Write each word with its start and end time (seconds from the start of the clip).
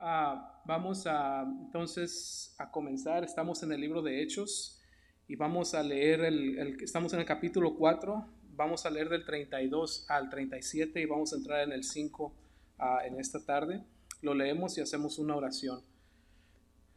Ah, 0.00 0.62
vamos 0.66 1.06
a 1.06 1.42
entonces 1.42 2.54
a 2.58 2.70
comenzar. 2.70 3.24
Estamos 3.24 3.62
en 3.62 3.72
el 3.72 3.80
libro 3.80 4.02
de 4.02 4.22
Hechos 4.22 4.80
y 5.28 5.36
vamos 5.36 5.74
a 5.74 5.82
leer 5.82 6.20
el, 6.20 6.76
estamos 6.82 7.12
en 7.12 7.20
el 7.20 7.26
capítulo 7.26 7.76
4, 7.76 8.26
vamos 8.56 8.84
a 8.84 8.90
leer 8.90 9.08
del 9.08 9.24
32 9.24 10.06
al 10.08 10.28
37 10.28 11.00
y 11.00 11.06
vamos 11.06 11.32
a 11.32 11.36
entrar 11.36 11.60
en 11.62 11.72
el 11.72 11.84
5 11.84 12.34
ah, 12.78 12.98
en 13.06 13.18
esta 13.18 13.44
tarde. 13.44 13.82
Lo 14.22 14.34
leemos 14.34 14.76
y 14.76 14.80
hacemos 14.80 15.18
una 15.18 15.36
oración. 15.36 15.82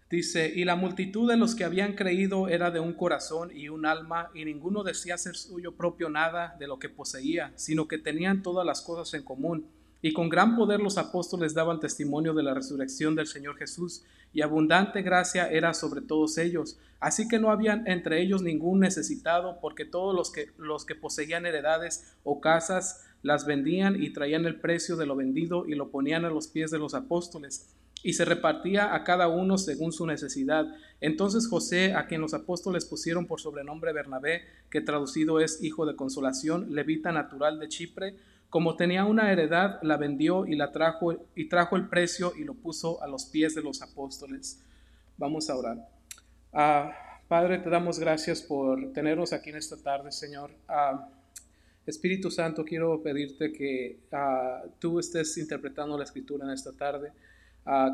Dice, 0.09 0.51
y 0.53 0.65
la 0.65 0.75
multitud 0.75 1.29
de 1.29 1.37
los 1.37 1.55
que 1.55 1.63
habían 1.63 1.93
creído 1.93 2.47
era 2.47 2.69
de 2.69 2.79
un 2.79 2.93
corazón 2.93 3.49
y 3.55 3.69
un 3.69 3.85
alma, 3.85 4.29
y 4.35 4.45
ninguno 4.45 4.83
decía 4.83 5.17
ser 5.17 5.35
suyo 5.35 5.75
propio 5.75 6.09
nada 6.09 6.55
de 6.59 6.67
lo 6.67 6.77
que 6.77 6.89
poseía, 6.89 7.51
sino 7.55 7.87
que 7.87 7.97
tenían 7.97 8.43
todas 8.43 8.65
las 8.65 8.81
cosas 8.81 9.13
en 9.15 9.23
común 9.23 9.71
y 10.03 10.11
con 10.11 10.27
gran 10.27 10.57
poder 10.57 10.81
los 10.81 10.97
apóstoles 10.97 11.53
daban 11.53 11.79
testimonio 11.79 12.33
de 12.33 12.43
la 12.43 12.53
resurrección 12.53 13.15
del 13.15 13.25
Señor 13.25 13.55
Jesús, 13.55 14.03
y 14.33 14.41
abundante 14.41 15.01
gracia 15.01 15.47
era 15.47 15.73
sobre 15.73 16.01
todos 16.01 16.37
ellos. 16.37 16.77
Así 16.99 17.29
que 17.29 17.39
no 17.39 17.51
habían 17.51 17.87
entre 17.87 18.21
ellos 18.21 18.41
ningún 18.41 18.81
necesitado, 18.81 19.59
porque 19.61 19.85
todos 19.85 20.13
los 20.13 20.29
que, 20.29 20.49
los 20.57 20.83
que 20.85 20.95
poseían 20.95 21.45
heredades 21.45 22.15
o 22.25 22.41
casas 22.41 23.05
las 23.21 23.45
vendían 23.45 24.03
y 24.03 24.11
traían 24.11 24.45
el 24.45 24.59
precio 24.59 24.97
de 24.97 25.05
lo 25.05 25.15
vendido 25.15 25.65
y 25.65 25.75
lo 25.75 25.89
ponían 25.89 26.25
a 26.25 26.29
los 26.29 26.49
pies 26.49 26.69
de 26.69 26.79
los 26.79 26.95
apóstoles 26.95 27.73
y 28.03 28.13
se 28.13 28.25
repartía 28.25 28.93
a 28.93 29.05
cada 29.05 29.29
uno 29.29 29.57
según 29.57 29.93
su 29.93 30.05
necesidad. 30.05 30.67
Entonces 30.99 31.47
José, 31.47 31.93
a 31.93 32.05
quien 32.07 32.19
los 32.19 32.33
apóstoles 32.33 32.83
pusieron 32.83 33.25
por 33.25 33.39
sobrenombre 33.39 33.93
Bernabé, 33.93 34.41
que 34.69 34.81
traducido 34.81 35.39
es 35.39 35.63
hijo 35.63 35.85
de 35.85 35.95
consolación, 35.95 36.75
levita 36.75 37.13
natural 37.13 37.59
de 37.59 37.69
Chipre, 37.69 38.15
como 38.53 38.75
tenía 38.75 39.03
una 39.05 39.31
heredad, 39.31 39.79
la 39.81 39.97
vendió 39.97 40.45
y 40.45 40.55
la 40.55 40.71
trajo 40.71 41.25
y 41.35 41.49
trajo 41.49 41.75
el 41.75 41.89
precio 41.89 42.33
y 42.37 42.43
lo 42.43 42.53
puso 42.53 43.01
a 43.01 43.07
los 43.07 43.25
pies 43.25 43.55
de 43.55 43.63
los 43.63 43.81
apóstoles. 43.81 44.61
Vamos 45.17 45.49
a 45.49 45.57
orar. 45.57 45.89
Ah, 46.53 46.91
Padre, 47.27 47.57
te 47.57 47.71
damos 47.71 47.97
gracias 47.97 48.43
por 48.43 48.93
tenernos 48.93 49.33
aquí 49.33 49.49
en 49.49 49.55
esta 49.55 49.75
tarde, 49.77 50.11
Señor. 50.11 50.51
Ah, 50.67 51.09
Espíritu 51.87 52.29
Santo, 52.29 52.63
quiero 52.63 53.01
pedirte 53.01 53.51
que 53.51 54.01
ah, 54.11 54.61
tú 54.77 54.99
estés 54.99 55.35
interpretando 55.39 55.97
la 55.97 56.03
escritura 56.03 56.45
en 56.45 56.51
esta 56.51 56.73
tarde. 56.73 57.11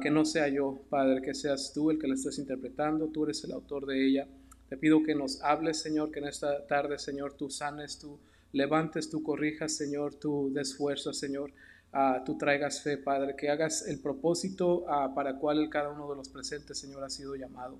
que 0.01 0.09
no 0.09 0.25
sea 0.25 0.49
yo, 0.49 0.81
Padre, 0.89 1.21
que 1.21 1.33
seas 1.35 1.71
tú 1.73 1.89
el 1.89 1.97
que 1.99 2.07
la 2.09 2.15
estés 2.15 2.37
interpretando, 2.37 3.07
tú 3.07 3.23
eres 3.23 3.41
el 3.45 3.53
autor 3.53 3.85
de 3.85 4.05
ella. 4.05 4.27
Te 4.67 4.75
pido 4.75 5.03
que 5.03 5.15
nos 5.15 5.41
hables, 5.41 5.79
Señor, 5.79 6.11
que 6.11 6.19
en 6.19 6.27
esta 6.27 6.67
tarde, 6.67 6.99
Señor, 6.99 7.35
tú 7.35 7.49
sanes, 7.49 7.97
tú 7.97 8.19
levantes, 8.51 9.09
tú 9.09 9.23
corrijas, 9.23 9.75
Señor, 9.75 10.15
tú 10.15 10.51
des 10.53 10.75
fuerza, 10.75 11.13
Señor, 11.13 11.51
uh, 11.93 12.23
tú 12.25 12.37
traigas 12.37 12.81
fe, 12.81 12.97
Padre, 12.97 13.35
que 13.35 13.49
hagas 13.49 13.87
el 13.87 13.99
propósito 13.99 14.85
uh, 14.85 15.13
para 15.13 15.37
cual 15.37 15.69
cada 15.69 15.89
uno 15.89 16.09
de 16.09 16.15
los 16.15 16.29
presentes, 16.29 16.79
Señor, 16.79 17.03
ha 17.03 17.09
sido 17.09 17.35
llamado. 17.35 17.77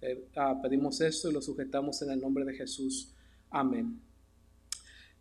Eh, 0.00 0.28
uh, 0.36 0.60
pedimos 0.62 1.00
esto 1.00 1.30
y 1.30 1.32
lo 1.32 1.42
sujetamos 1.42 2.02
en 2.02 2.10
el 2.10 2.20
nombre 2.20 2.44
de 2.44 2.54
Jesús. 2.54 3.12
Amén. 3.50 4.00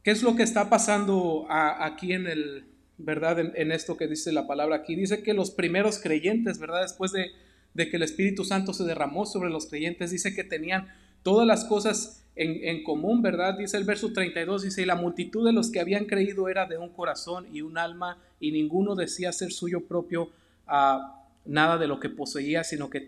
¿Qué 0.03 0.11
es 0.11 0.23
lo 0.23 0.35
que 0.35 0.43
está 0.43 0.69
pasando 0.69 1.45
aquí 1.49 2.13
en 2.13 2.27
el, 2.27 2.65
verdad, 2.97 3.39
en, 3.39 3.71
esto 3.73 3.97
que 3.97 4.07
dice 4.07 4.31
la 4.31 4.47
palabra 4.47 4.77
aquí? 4.77 4.95
Dice 4.95 5.21
que 5.21 5.33
los 5.33 5.51
primeros 5.51 5.99
creyentes, 5.99 6.59
verdad, 6.59 6.83
después 6.83 7.11
de, 7.11 7.31
de 7.73 7.89
que 7.89 7.97
el 7.97 8.03
Espíritu 8.03 8.45
Santo 8.45 8.71
se 8.71 8.85
derramó 8.85 9.25
sobre 9.25 9.49
los 9.49 9.65
creyentes, 9.65 10.11
dice 10.11 10.33
que 10.33 10.45
tenían 10.45 10.87
todas 11.23 11.45
las 11.45 11.65
cosas 11.65 12.23
en, 12.37 12.83
común, 12.83 13.21
¿verdad? 13.21 13.57
Dice 13.57 13.77
el 13.77 13.83
verso 13.83 14.13
32, 14.13 14.63
dice, 14.63 14.81
y 14.81 14.85
la 14.85 14.95
multitud 14.95 15.45
de 15.45 15.53
los 15.53 15.71
que 15.71 15.79
habían 15.79 16.05
creído 16.05 16.49
era 16.49 16.65
de 16.65 16.77
un 16.77 16.89
corazón 16.89 17.47
y 17.51 17.61
un 17.61 17.77
alma, 17.77 18.17
y 18.39 18.51
ninguno 18.51 18.95
decía 18.95 19.31
ser 19.31 19.51
suyo 19.51 19.85
propio 19.85 20.29
a 20.67 21.25
nada 21.45 21.77
de 21.77 21.87
lo 21.87 21.99
que 21.99 22.09
poseía, 22.09 22.63
sino 22.63 22.89
que, 22.89 23.07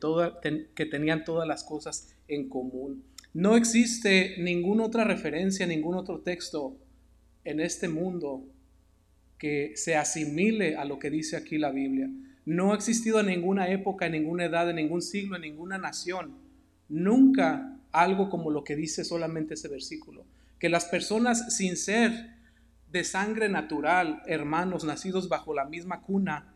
que 0.73 0.85
tenían 0.85 1.23
todas 1.23 1.47
las 1.47 1.63
cosas 1.63 2.15
en 2.27 2.49
común. 2.49 3.03
No 3.33 3.55
existe 3.55 4.35
ninguna 4.39 4.85
otra 4.85 5.03
referencia, 5.03 5.67
ningún 5.67 5.95
otro 5.95 6.19
texto 6.21 6.75
en 7.43 7.59
este 7.59 7.87
mundo 7.87 8.43
que 9.37 9.73
se 9.75 9.95
asimile 9.95 10.75
a 10.75 10.85
lo 10.85 10.99
que 10.99 11.09
dice 11.09 11.37
aquí 11.37 11.57
la 11.57 11.71
Biblia. 11.71 12.09
No 12.45 12.73
ha 12.73 12.75
existido 12.75 13.19
en 13.19 13.27
ninguna 13.27 13.69
época, 13.69 14.07
en 14.07 14.13
ninguna 14.13 14.45
edad, 14.45 14.69
en 14.69 14.77
ningún 14.77 15.01
siglo, 15.01 15.35
en 15.35 15.43
ninguna 15.43 15.77
nación. 15.77 16.33
Nunca 16.87 17.78
algo 17.91 18.29
como 18.29 18.51
lo 18.51 18.63
que 18.63 18.75
dice 18.75 19.03
solamente 19.03 19.53
ese 19.53 19.67
versículo, 19.67 20.25
que 20.59 20.69
las 20.69 20.85
personas 20.85 21.55
sin 21.55 21.77
ser 21.77 22.37
de 22.91 23.03
sangre 23.03 23.49
natural, 23.49 24.21
hermanos 24.25 24.83
nacidos 24.83 25.29
bajo 25.29 25.53
la 25.53 25.65
misma 25.65 26.01
cuna, 26.01 26.53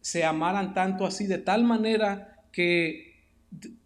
se 0.00 0.24
amaran 0.24 0.74
tanto 0.74 1.06
así 1.06 1.26
de 1.26 1.38
tal 1.38 1.64
manera 1.64 2.44
que 2.52 3.24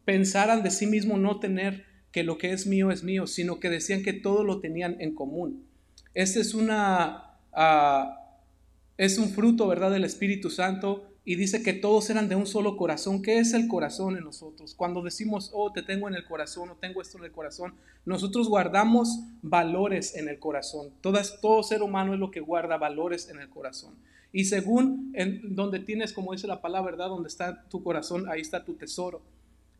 pensaran 0.05 0.63
de 0.63 0.71
sí 0.71 0.87
mismo 0.87 1.17
no 1.17 1.39
tener 1.39 1.87
que 2.13 2.25
lo 2.25 2.39
que 2.39 2.53
es 2.53 2.67
mío 2.67 2.91
es 2.91 3.05
mío, 3.05 3.27
sino 3.27 3.61
que 3.61 3.71
decían 3.71 4.03
que 4.03 4.13
todo 4.13 4.43
lo 4.43 4.61
tenían 4.61 4.97
en 5.01 5.15
común. 5.15 5.67
Este 6.15 6.41
es 6.41 6.55
una 6.55 7.37
ah, 7.53 8.17
es 8.97 9.17
un 9.17 9.31
fruto, 9.31 9.67
¿verdad?, 9.67 9.91
del 9.91 10.05
Espíritu 10.05 10.51
Santo 10.51 11.10
y 11.25 11.37
dice 11.37 11.63
que 11.63 11.75
todos 11.75 12.09
eran 12.09 12.29
de 12.29 12.37
un 12.37 12.47
solo 12.47 12.77
corazón. 12.77 13.23
¿Qué 13.23 13.39
es 13.39 13.53
el 13.53 13.69
corazón 13.69 14.17
en 14.17 14.25
nosotros? 14.25 14.75
Cuando 14.75 15.03
decimos, 15.03 15.51
oh, 15.53 15.71
te 15.71 15.83
tengo 15.83 16.09
en 16.09 16.15
el 16.15 16.25
corazón 16.25 16.71
o 16.71 16.77
tengo 16.77 17.03
esto 17.03 17.19
en 17.19 17.25
el 17.25 17.33
corazón, 17.33 17.75
nosotros 18.07 18.49
guardamos 18.49 19.21
valores 19.43 20.17
en 20.17 20.29
el 20.29 20.39
corazón. 20.39 20.91
Todas, 21.03 21.41
todo 21.41 21.63
ser 21.63 21.83
humano 21.83 22.15
es 22.15 22.21
lo 22.21 22.31
que 22.31 22.41
guarda 22.41 22.79
valores 22.79 23.29
en 23.29 23.39
el 23.39 23.51
corazón. 23.51 23.95
Y 24.33 24.45
según 24.45 25.13
en 25.15 25.55
donde 25.55 25.81
tienes, 25.81 26.13
como 26.13 26.33
dice 26.33 26.47
la 26.47 26.63
palabra, 26.63 26.93
¿verdad? 26.93 27.09
Donde 27.09 27.29
está 27.29 27.65
tu 27.69 27.83
corazón, 27.83 28.29
ahí 28.29 28.41
está 28.41 28.65
tu 28.65 28.75
tesoro. 28.75 29.21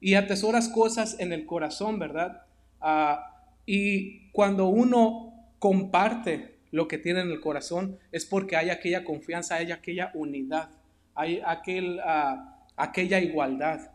Y 0.01 0.15
atesoras 0.15 0.69
cosas 0.69 1.17
en 1.21 1.33
el 1.33 1.47
corazón, 1.47 1.99
¿verdad? 1.99 2.43
Ah, 2.81 3.45
y 3.65 4.29
cuando 4.33 4.67
uno 4.67 5.33
comparte 5.59 6.59
lo 6.71 6.87
que 6.87 6.99
tiene 6.99 7.21
en 7.21 7.31
el 7.31 7.41
corazón, 7.41 7.99
es 8.13 8.27
porque 8.27 8.57
hay 8.57 8.71
aquella 8.71 9.05
confianza, 9.05 9.57
hay 9.57 9.73
aquella 9.73 10.11
unidad 10.15 10.71
aquel, 11.15 12.01
ah, 12.01 12.67
aquella 12.77 13.21
igualdad. 13.21 13.91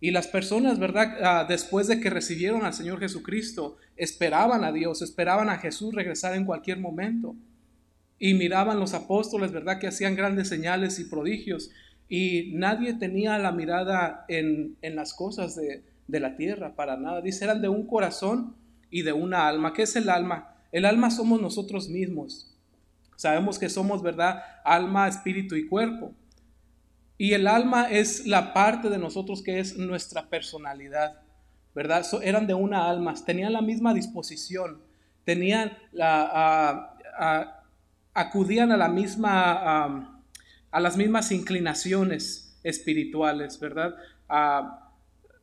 Y 0.00 0.10
las 0.12 0.26
personas, 0.26 0.78
¿verdad? 0.78 1.18
Ah, 1.22 1.46
después 1.48 1.86
de 1.86 2.00
que 2.00 2.08
recibieron 2.08 2.64
al 2.64 2.72
Señor 2.72 3.00
Jesucristo, 3.00 3.76
esperaban 3.96 4.64
a 4.64 4.72
Dios, 4.72 5.02
esperaban 5.02 5.50
a 5.50 5.58
Jesús 5.58 5.94
regresar 5.94 6.34
en 6.34 6.46
cualquier 6.46 6.78
momento. 6.78 7.36
Y 8.18 8.34
miraban 8.34 8.80
los 8.80 8.94
apóstoles, 8.94 9.52
¿verdad? 9.52 9.78
Que 9.78 9.88
hacían 9.88 10.16
grandes 10.16 10.48
señales 10.48 10.98
y 10.98 11.04
prodigios. 11.04 11.70
Y 12.08 12.52
nadie 12.54 12.94
tenía 12.94 13.38
la 13.38 13.52
mirada 13.52 14.24
en, 14.28 14.76
las 14.82 15.14
cosas 15.14 15.54
de, 15.54 15.84
de 16.08 16.20
la 16.20 16.36
tierra, 16.36 16.74
para 16.74 16.96
nada. 16.96 17.20
Dice, 17.20 17.44
eran 17.44 17.62
de 17.62 17.68
un 17.68 17.86
corazón 17.86 18.56
y 18.90 19.02
de 19.02 19.12
una 19.12 19.48
alma. 19.48 19.72
¿Qué 19.72 19.82
es 19.82 19.96
el 19.96 20.08
alma? 20.08 20.54
El 20.72 20.84
alma 20.86 21.10
somos 21.10 21.40
nosotros 21.40 21.88
mismos. 21.88 22.54
Sabemos 23.16 23.58
que 23.58 23.68
somos, 23.68 24.02
¿verdad? 24.02 24.42
Alma, 24.64 25.06
espíritu 25.08 25.56
y 25.56 25.66
cuerpo. 25.66 26.14
Y 27.20 27.34
el 27.34 27.48
alma 27.48 27.90
es 27.90 28.26
la 28.26 28.54
parte 28.54 28.88
de 28.88 28.96
nosotros 28.96 29.42
que 29.42 29.60
es 29.60 29.76
nuestra 29.76 30.30
personalidad, 30.30 31.20
¿verdad? 31.74 32.02
eran 32.22 32.46
de 32.46 32.54
una 32.54 32.88
alma, 32.88 33.12
tenían 33.26 33.52
la 33.52 33.60
misma 33.60 33.92
disposición, 33.92 34.80
tenían 35.26 35.76
la, 35.92 36.96
acudían 38.14 38.72
a 38.72 38.78
la 38.78 38.88
misma, 38.88 40.16
a 40.70 40.80
las 40.80 40.96
mismas 40.96 41.30
inclinaciones 41.30 42.58
espirituales, 42.62 43.60
¿verdad? 43.60 43.96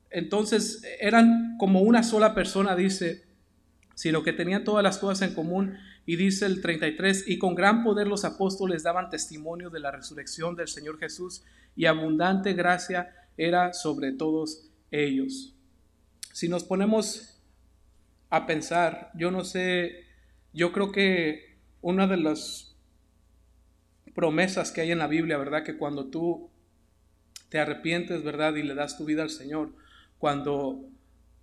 entonces 0.09 0.81
eran 0.99 1.57
como 1.59 1.81
una 1.81 2.01
sola 2.01 2.33
persona, 2.33 2.75
dice, 2.75 3.23
sino 3.93 4.23
que 4.23 4.33
tenían 4.33 4.63
todas 4.63 4.83
las 4.83 4.97
cosas 4.97 5.29
en 5.29 5.35
común 5.35 5.77
y 6.07 6.15
dice 6.15 6.45
el 6.45 6.61
33, 6.61 7.25
y 7.27 7.37
con 7.37 7.53
gran 7.53 7.83
poder 7.83 8.07
los 8.07 8.23
apóstoles 8.23 8.81
daban 8.81 9.09
testimonio 9.09 9.69
de 9.69 9.81
la 9.81 9.91
resurrección 9.91 10.55
del 10.55 10.69
Señor 10.69 10.97
Jesús 10.99 11.43
y 11.75 11.85
abundante 11.85 12.53
gracia 12.53 13.13
era 13.35 13.73
sobre 13.73 14.13
todos 14.13 14.69
ellos. 14.89 15.53
Si 16.31 16.47
nos 16.47 16.63
ponemos 16.63 17.41
a 18.29 18.45
pensar, 18.45 19.11
yo 19.15 19.31
no 19.31 19.43
sé, 19.43 20.05
yo 20.53 20.71
creo 20.71 20.93
que 20.93 21.57
una 21.81 22.07
de 22.07 22.15
las 22.15 22.73
promesas 24.15 24.71
que 24.71 24.79
hay 24.79 24.91
en 24.91 24.99
la 24.99 25.07
Biblia, 25.07 25.37
¿verdad? 25.37 25.65
Que 25.65 25.77
cuando 25.77 26.05
tú 26.05 26.49
te 27.49 27.59
arrepientes, 27.59 28.23
¿verdad? 28.23 28.55
Y 28.55 28.63
le 28.63 28.75
das 28.75 28.97
tu 28.97 29.03
vida 29.03 29.23
al 29.23 29.29
Señor, 29.29 29.73
cuando 30.19 30.85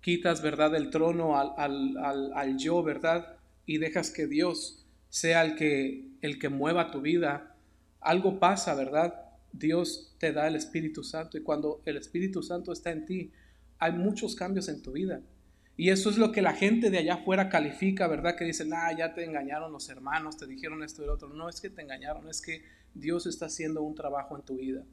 quitas, 0.01 0.41
¿verdad? 0.41 0.73
El 0.73 0.89
trono 0.89 1.37
al, 1.37 1.51
al, 1.55 2.33
al 2.33 2.57
yo, 2.57 2.81
¿verdad? 2.81 3.34
Y 3.65 3.77
dejas 3.77 4.11
que 4.11 4.27
Dios 4.27 4.85
sea 5.09 5.43
el 5.43 5.55
que, 5.55 6.09
el 6.21 6.39
que 6.39 6.49
mueva 6.49 6.91
tu 6.91 7.01
vida, 7.01 7.55
algo 8.01 8.39
pasa, 8.39 8.75
¿verdad? 8.75 9.13
Dios 9.51 10.15
te 10.19 10.33
da 10.33 10.47
el 10.47 10.55
Espíritu 10.55 11.03
Santo 11.03 11.37
y 11.37 11.41
cuando 11.41 11.81
el 11.85 11.97
Espíritu 11.97 12.43
Santo 12.43 12.71
está 12.71 12.91
en 12.91 13.05
ti, 13.05 13.31
hay 13.79 13.93
muchos 13.93 14.35
cambios 14.35 14.67
en 14.67 14.81
tu 14.81 14.91
vida. 14.91 15.21
Y 15.77 15.89
eso 15.89 16.09
es 16.09 16.17
lo 16.17 16.31
que 16.31 16.41
la 16.41 16.53
gente 16.53 16.89
de 16.89 16.99
allá 16.99 17.15
afuera 17.15 17.49
califica, 17.49 18.07
¿verdad? 18.07 18.35
Que 18.35 18.45
dicen, 18.45 18.71
ah, 18.73 18.95
ya 18.97 19.13
te 19.13 19.25
engañaron 19.25 19.71
los 19.71 19.89
hermanos, 19.89 20.37
te 20.37 20.47
dijeron 20.47 20.83
esto 20.83 21.03
y 21.03 21.05
lo 21.05 21.13
otro. 21.13 21.29
No 21.29 21.49
es 21.49 21.59
que 21.59 21.69
te 21.69 21.81
engañaron, 21.81 22.29
es 22.29 22.41
que 22.41 22.63
Dios 22.93 23.25
está 23.25 23.47
haciendo 23.47 23.81
un 23.81 23.93
trabajo 23.93 24.37
en 24.37 24.43
tu 24.43 24.57
vida. 24.57 24.83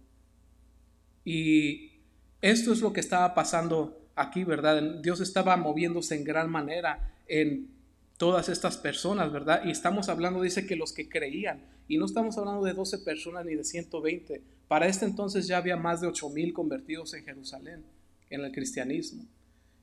Y 1.24 1.92
esto 2.40 2.72
es 2.72 2.80
lo 2.80 2.92
que 2.92 2.98
estaba 3.00 3.32
pasando 3.34 4.08
aquí, 4.16 4.42
¿verdad? 4.42 5.00
Dios 5.00 5.20
estaba 5.20 5.56
moviéndose 5.56 6.16
en 6.16 6.24
gran 6.24 6.50
manera 6.50 7.14
en 7.28 7.68
todas 8.16 8.48
estas 8.48 8.76
personas, 8.76 9.32
¿verdad? 9.32 9.62
Y 9.64 9.70
estamos 9.70 10.08
hablando, 10.08 10.40
dice 10.42 10.66
que 10.66 10.76
los 10.76 10.92
que 10.92 11.08
creían, 11.08 11.60
y 11.88 11.98
no 11.98 12.06
estamos 12.06 12.38
hablando 12.38 12.64
de 12.64 12.72
12 12.72 12.98
personas 12.98 13.44
ni 13.44 13.54
de 13.54 13.64
120, 13.64 14.42
para 14.68 14.86
este 14.86 15.04
entonces 15.04 15.46
ya 15.46 15.58
había 15.58 15.76
más 15.76 16.00
de 16.00 16.06
8 16.06 16.30
mil 16.30 16.52
convertidos 16.52 17.14
en 17.14 17.24
Jerusalén, 17.24 17.84
en 18.30 18.44
el 18.44 18.52
cristianismo. 18.52 19.24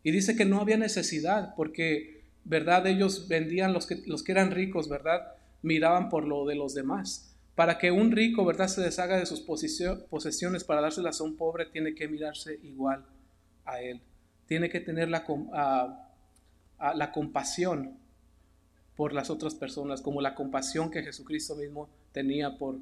Y 0.04 0.12
dice 0.12 0.36
que 0.36 0.46
no 0.46 0.62
había 0.62 0.78
necesidad, 0.78 1.54
porque, 1.56 2.24
¿verdad? 2.46 2.88
Ellos 2.88 3.28
vendían, 3.28 3.74
los 3.74 3.86
que, 3.86 4.02
los 4.08 4.24
que 4.24 4.32
eran 4.32 4.52
ricos, 4.52 4.88
¿verdad? 4.90 5.34
Miraban 5.62 6.10
por 6.10 6.26
lo 6.26 6.46
de 6.46 6.56
los 6.56 6.74
demás. 6.74 7.36
Para 7.56 7.78
que 7.78 7.92
un 7.92 8.12
rico, 8.12 8.46
¿verdad?, 8.46 8.70
se 8.70 8.82
deshaga 8.82 9.20
de 9.20 9.26
sus 9.26 9.42
posesiones 9.42 10.64
para 10.64 10.82
dárselas 10.82 11.20
a 11.20 11.24
un 11.26 11.36
pobre, 11.36 11.66
tiene 11.66 11.94
que 11.94 12.08
mirarse 12.08 12.58
igual 12.64 13.06
a 13.66 13.82
él. 13.82 14.02
Tiene 14.48 14.70
que 14.70 14.80
tener 14.80 15.10
la, 15.10 15.26
la 16.80 17.12
compasión 17.12 17.99
por 19.00 19.14
las 19.14 19.30
otras 19.30 19.56
personas, 19.56 20.02
como 20.02 20.20
la 20.20 20.36
compasión 20.36 20.92
que 20.92 21.02
Jesucristo 21.02 21.56
mismo 21.56 21.90
tenía 22.12 22.58
por 22.58 22.80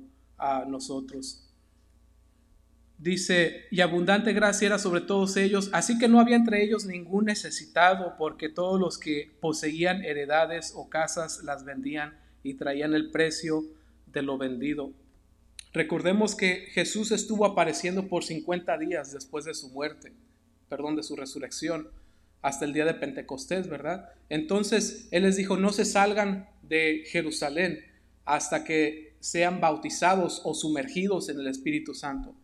nosotros. 0.67 1.47
Dice, 2.97 3.65
y 3.69 3.81
abundante 3.81 4.33
gracia 4.33 4.65
era 4.65 4.79
sobre 4.79 5.01
todos 5.01 5.37
ellos, 5.37 5.69
así 5.73 5.99
que 5.99 6.07
no 6.07 6.19
había 6.19 6.35
entre 6.35 6.63
ellos 6.63 6.85
ningún 6.87 7.25
necesitado, 7.25 8.15
porque 8.17 8.49
todos 8.49 8.79
los 8.79 8.97
que 8.97 9.37
poseían 9.39 10.03
heredades 10.03 10.73
o 10.75 10.89
casas 10.89 11.43
las 11.43 11.63
vendían 11.65 12.17
y 12.41 12.55
traían 12.55 12.95
el 12.95 13.11
precio 13.11 13.65
de 14.07 14.23
lo 14.23 14.39
vendido. 14.39 14.93
Recordemos 15.71 16.33
que 16.33 16.65
Jesús 16.71 17.11
estuvo 17.11 17.45
apareciendo 17.45 18.07
por 18.07 18.23
50 18.23 18.75
días 18.79 19.13
después 19.13 19.45
de 19.45 19.53
su 19.53 19.69
muerte, 19.69 20.13
perdón, 20.67 20.95
de 20.95 21.03
su 21.03 21.15
resurrección, 21.15 21.89
hasta 22.41 22.65
el 22.65 22.73
día 22.73 22.85
de 22.85 22.93
Pentecostés, 22.93 23.67
¿verdad? 23.67 24.09
Entonces 24.29 25.07
Él 25.11 25.23
les 25.23 25.37
dijo, 25.37 25.57
no 25.57 25.71
se 25.71 25.85
salgan 25.85 26.49
de 26.61 27.03
Jerusalén 27.07 27.83
hasta 28.25 28.63
que 28.63 29.15
sean 29.19 29.59
bautizados 29.59 30.41
o 30.43 30.53
sumergidos 30.53 31.29
en 31.29 31.39
el 31.39 31.47
Espíritu 31.47 31.93
Santo. 31.93 32.35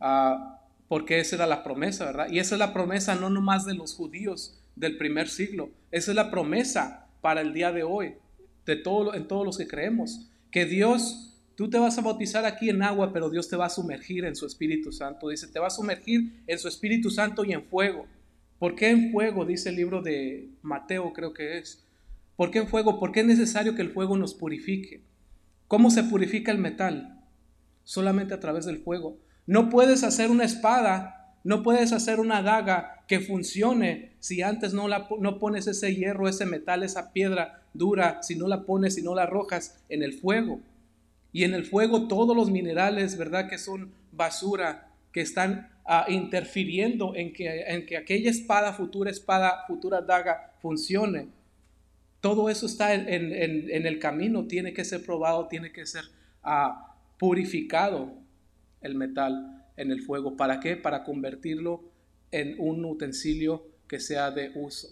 Ah, 0.00 0.60
porque 0.88 1.20
esa 1.20 1.36
era 1.36 1.46
la 1.46 1.64
promesa, 1.64 2.04
¿verdad? 2.04 2.28
Y 2.30 2.38
esa 2.38 2.54
es 2.54 2.58
la 2.58 2.72
promesa 2.72 3.14
no 3.14 3.30
nomás 3.30 3.64
de 3.64 3.74
los 3.74 3.94
judíos 3.94 4.60
del 4.76 4.98
primer 4.98 5.28
siglo, 5.28 5.70
esa 5.90 6.10
es 6.10 6.14
la 6.14 6.30
promesa 6.30 7.08
para 7.22 7.40
el 7.40 7.52
día 7.54 7.72
de 7.72 7.82
hoy, 7.82 8.14
de 8.66 8.76
todo, 8.76 9.14
en 9.14 9.26
todos 9.26 9.44
los 9.44 9.58
que 9.58 9.66
creemos 9.66 10.28
que 10.56 10.64
Dios, 10.64 11.34
tú 11.54 11.68
te 11.68 11.78
vas 11.78 11.98
a 11.98 12.00
bautizar 12.00 12.46
aquí 12.46 12.70
en 12.70 12.82
agua, 12.82 13.12
pero 13.12 13.28
Dios 13.28 13.46
te 13.46 13.56
va 13.56 13.66
a 13.66 13.68
sumergir 13.68 14.24
en 14.24 14.34
su 14.34 14.46
Espíritu 14.46 14.90
Santo. 14.90 15.28
Dice, 15.28 15.48
te 15.48 15.58
va 15.58 15.66
a 15.66 15.70
sumergir 15.70 16.42
en 16.46 16.58
su 16.58 16.66
Espíritu 16.66 17.10
Santo 17.10 17.44
y 17.44 17.52
en 17.52 17.64
fuego. 17.64 18.06
¿Por 18.58 18.74
qué 18.74 18.90
en 18.90 19.12
fuego? 19.12 19.44
Dice 19.44 19.68
el 19.68 19.76
libro 19.76 20.02
de 20.02 20.48
Mateo, 20.62 21.12
creo 21.12 21.32
que 21.34 21.58
es. 21.58 21.84
¿Por 22.36 22.50
qué 22.50 22.58
en 22.60 22.68
fuego? 22.68 22.98
Porque 22.98 23.20
es 23.20 23.26
necesario 23.26 23.74
que 23.74 23.82
el 23.82 23.92
fuego 23.92 24.16
nos 24.16 24.34
purifique. 24.34 25.02
¿Cómo 25.68 25.90
se 25.90 26.04
purifica 26.04 26.52
el 26.52 26.58
metal? 26.58 27.20
Solamente 27.84 28.34
a 28.34 28.40
través 28.40 28.64
del 28.64 28.78
fuego. 28.78 29.18
No 29.46 29.68
puedes 29.68 30.04
hacer 30.04 30.30
una 30.30 30.44
espada, 30.44 31.34
no 31.44 31.62
puedes 31.62 31.92
hacer 31.92 32.18
una 32.18 32.42
daga 32.42 33.04
que 33.06 33.20
funcione 33.20 34.12
si 34.20 34.42
antes 34.42 34.74
no, 34.74 34.88
la, 34.88 35.06
no 35.20 35.38
pones 35.38 35.66
ese 35.66 35.94
hierro, 35.94 36.28
ese 36.28 36.46
metal, 36.46 36.82
esa 36.82 37.12
piedra 37.12 37.62
dura, 37.74 38.22
si 38.22 38.36
no 38.36 38.48
la 38.48 38.64
pones, 38.64 38.94
si 38.94 39.02
no 39.02 39.14
la 39.14 39.24
arrojas 39.24 39.78
en 39.88 40.02
el 40.02 40.14
fuego. 40.14 40.60
Y 41.32 41.44
en 41.44 41.54
el 41.54 41.66
fuego 41.66 42.08
todos 42.08 42.34
los 42.34 42.50
minerales, 42.50 43.18
¿verdad? 43.18 43.48
Que 43.48 43.58
son 43.58 43.92
basura, 44.12 44.88
que 45.12 45.20
están 45.20 45.68
ah, 45.86 46.06
interfiriendo 46.08 47.14
en 47.14 47.32
que, 47.32 47.62
en 47.62 47.86
que 47.86 47.96
aquella 47.96 48.30
espada, 48.30 48.72
futura 48.72 49.10
espada, 49.10 49.64
futura 49.66 50.00
daga 50.00 50.52
funcione. 50.60 51.28
Todo 52.20 52.50
eso 52.50 52.66
está 52.66 52.94
en, 52.94 53.06
el 53.06 53.98
camino, 53.98 54.46
tiene 54.46 54.72
que 54.72 54.84
ser 54.84 55.04
probado, 55.04 55.48
tiene 55.48 55.72
que 55.72 55.86
ser 55.86 56.04
ah, 56.42 56.96
purificado 57.18 58.12
el 58.80 58.94
metal 58.94 59.64
en 59.76 59.90
el 59.90 60.02
fuego. 60.02 60.36
¿Para 60.36 60.60
qué? 60.60 60.76
Para 60.76 61.04
convertirlo 61.04 61.84
en 62.32 62.56
un 62.58 62.84
utensilio 62.84 63.66
que 63.88 64.00
sea 64.00 64.30
de 64.30 64.50
uso. 64.54 64.88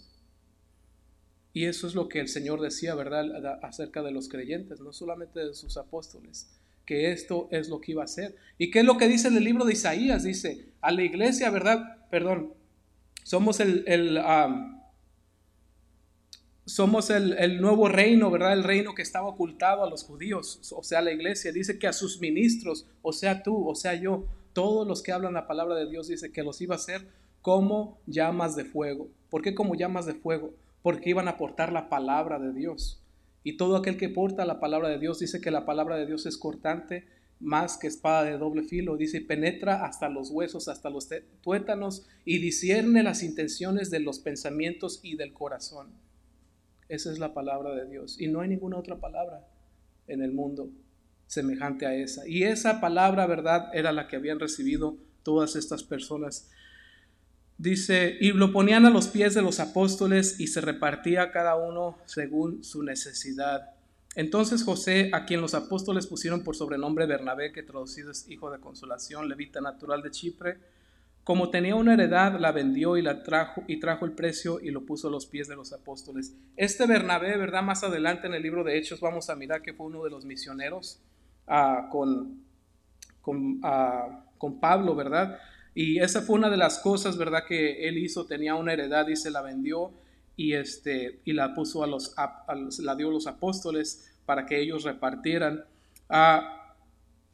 Y 1.53 1.65
eso 1.65 1.87
es 1.87 1.95
lo 1.95 2.09
que 2.09 2.19
el 2.19 2.27
Señor 2.27 2.61
decía, 2.61 2.95
¿verdad?, 2.95 3.59
acerca 3.63 4.01
de 4.03 4.11
los 4.11 4.27
creyentes, 4.27 4.81
no 4.81 4.91
solamente 4.91 5.39
de 5.39 5.53
sus 5.53 5.77
apóstoles, 5.77 6.49
que 6.85 7.11
esto 7.11 7.47
es 7.51 7.69
lo 7.69 7.81
que 7.81 7.93
iba 7.93 8.03
a 8.03 8.07
ser. 8.07 8.35
¿Y 8.57 8.71
qué 8.71 8.79
es 8.79 8.85
lo 8.85 8.97
que 8.97 9.07
dice 9.07 9.27
en 9.27 9.37
el 9.37 9.43
libro 9.43 9.65
de 9.65 9.73
Isaías? 9.73 10.23
Dice, 10.23 10.69
a 10.81 10.91
la 10.91 11.03
iglesia, 11.03 11.49
¿verdad? 11.49 12.07
Perdón, 12.09 12.53
somos 13.23 13.59
el, 13.59 13.85
somos 16.65 17.09
el, 17.09 17.61
nuevo 17.61 17.87
reino, 17.89 18.29
¿verdad? 18.31 18.53
El 18.53 18.63
reino 18.63 18.93
que 18.93 19.01
estaba 19.01 19.27
ocultado 19.27 19.83
a 19.83 19.89
los 19.89 20.03
judíos, 20.03 20.59
o 20.73 20.83
sea, 20.83 21.01
la 21.01 21.11
iglesia. 21.11 21.51
Dice 21.51 21.79
que 21.79 21.87
a 21.87 21.93
sus 21.93 22.19
ministros, 22.21 22.87
o 23.01 23.13
sea, 23.13 23.43
tú, 23.43 23.67
o 23.67 23.75
sea, 23.75 23.95
yo, 23.95 24.25
todos 24.53 24.87
los 24.87 25.01
que 25.01 25.11
hablan 25.11 25.33
la 25.33 25.47
palabra 25.47 25.75
de 25.75 25.89
Dios, 25.89 26.07
dice 26.07 26.31
que 26.31 26.43
los 26.43 26.61
iba 26.61 26.75
a 26.75 26.77
hacer 26.77 27.07
como 27.41 27.99
llamas 28.07 28.55
de 28.55 28.65
fuego. 28.65 29.09
¿Por 29.29 29.41
qué 29.41 29.53
como 29.53 29.75
llamas 29.75 30.05
de 30.05 30.13
fuego? 30.13 30.53
porque 30.85 31.09
iban 31.09 31.27
a 31.27 31.35
portar 31.35 31.73
la 31.73 31.89
palabra 31.89 32.37
de 32.37 32.53
Dios. 32.53 33.01
Y 33.45 33.57
todo 33.57 33.77
aquel 33.77 33.95
que 33.95 34.09
porta 34.09 34.43
la 34.43 34.59
palabra 34.59 34.89
de 34.89 34.97
Dios 34.97 35.19
dice 35.19 35.39
que 35.39 35.51
la 35.51 35.67
palabra 35.67 35.97
de 35.97 36.07
Dios 36.07 36.25
es 36.25 36.35
cortante, 36.35 37.05
más 37.39 37.77
que 37.77 37.85
espada 37.85 38.23
de 38.23 38.39
doble 38.39 38.63
filo. 38.63 38.97
Dice, 38.97 39.21
penetra 39.21 39.85
hasta 39.85 40.09
los 40.09 40.31
huesos, 40.31 40.67
hasta 40.67 40.89
los 40.89 41.07
tuétanos 41.43 42.07
y 42.25 42.39
discierne 42.39 43.03
las 43.03 43.21
intenciones 43.21 43.91
de 43.91 43.99
los 43.99 44.17
pensamientos 44.17 44.99
y 45.03 45.15
del 45.15 45.31
corazón. 45.31 45.93
Esa 46.89 47.11
es 47.11 47.19
la 47.19 47.35
palabra 47.35 47.75
de 47.75 47.87
Dios. 47.87 48.19
Y 48.19 48.29
no 48.29 48.41
hay 48.41 48.49
ninguna 48.49 48.79
otra 48.79 48.99
palabra 48.99 49.47
en 50.07 50.23
el 50.23 50.31
mundo 50.31 50.71
semejante 51.27 51.85
a 51.85 51.93
esa. 51.93 52.27
Y 52.27 52.45
esa 52.45 52.81
palabra, 52.81 53.27
¿verdad?, 53.27 53.69
era 53.75 53.91
la 53.91 54.07
que 54.07 54.15
habían 54.15 54.39
recibido 54.39 54.97
todas 55.21 55.55
estas 55.55 55.83
personas 55.83 56.49
Dice, 57.57 58.17
y 58.19 58.31
lo 58.33 58.51
ponían 58.51 58.85
a 58.85 58.89
los 58.89 59.07
pies 59.07 59.33
de 59.33 59.41
los 59.41 59.59
apóstoles 59.59 60.39
y 60.39 60.47
se 60.47 60.59
repartía 60.59 61.31
cada 61.31 61.55
uno 61.55 61.97
según 62.05 62.63
su 62.63 62.83
necesidad. 62.83 63.71
Entonces 64.15 64.63
José, 64.63 65.09
a 65.13 65.25
quien 65.25 65.41
los 65.41 65.53
apóstoles 65.53 66.07
pusieron 66.07 66.43
por 66.43 66.55
sobrenombre 66.55 67.05
Bernabé, 67.05 67.51
que 67.51 67.63
traducido 67.63 68.11
es 68.11 68.29
hijo 68.29 68.51
de 68.51 68.59
consolación, 68.59 69.29
levita 69.29 69.61
natural 69.61 70.01
de 70.01 70.11
Chipre, 70.11 70.57
como 71.25 71.49
tenía 71.49 71.75
una 71.75 71.95
heredad, 71.95 72.39
la 72.39 72.51
vendió 72.51 72.97
y 72.97 73.01
la 73.01 73.23
trajo 73.23 73.63
y 73.67 73.79
trajo 73.79 74.05
el 74.05 74.11
precio 74.11 74.59
y 74.61 74.69
lo 74.69 74.85
puso 74.85 75.07
a 75.07 75.11
los 75.11 75.25
pies 75.25 75.47
de 75.47 75.55
los 75.55 75.73
apóstoles. 75.73 76.35
Este 76.55 76.85
Bernabé, 76.85 77.35
¿verdad? 77.35 77.63
Más 77.63 77.83
adelante 77.83 78.27
en 78.27 78.35
el 78.35 78.43
libro 78.43 78.63
de 78.63 78.77
Hechos 78.77 78.99
vamos 79.01 79.29
a 79.29 79.35
mirar 79.35 79.63
que 79.63 79.73
fue 79.73 79.87
uno 79.87 80.03
de 80.03 80.11
los 80.11 80.23
misioneros 80.23 80.99
ah, 81.47 81.89
con, 81.91 82.43
con, 83.21 83.59
ah, 83.63 84.23
con 84.37 84.59
Pablo, 84.59 84.95
¿verdad? 84.95 85.39
Y 85.75 85.99
esa 85.99 86.21
fue 86.21 86.37
una 86.37 86.49
de 86.49 86.55
las 86.55 86.79
cosas, 86.79 87.17
¿verdad? 87.17 87.43
Que 87.45 87.87
él 87.87 87.97
hizo, 87.97 88.25
tenía 88.25 88.55
una 88.55 88.71
heredad 88.71 89.07
y 89.09 89.17
se 89.17 89.29
la 89.29 89.41
vendió 89.41 89.91
y, 90.37 90.53
este, 90.53 91.19
y 91.25 91.33
la 91.33 91.53
puso 91.53 91.83
a 91.83 91.87
los, 91.87 92.15
la 92.79 92.95
dio 92.95 93.09
a 93.09 93.11
los 93.11 93.27
apóstoles 93.27 94.15
para 94.25 94.45
que 94.45 94.61
ellos 94.61 94.83
repartieran. 94.83 95.65
Ah, 96.07 96.77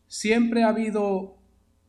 siempre 0.07 0.63
ha 0.63 0.69
habido, 0.69 1.38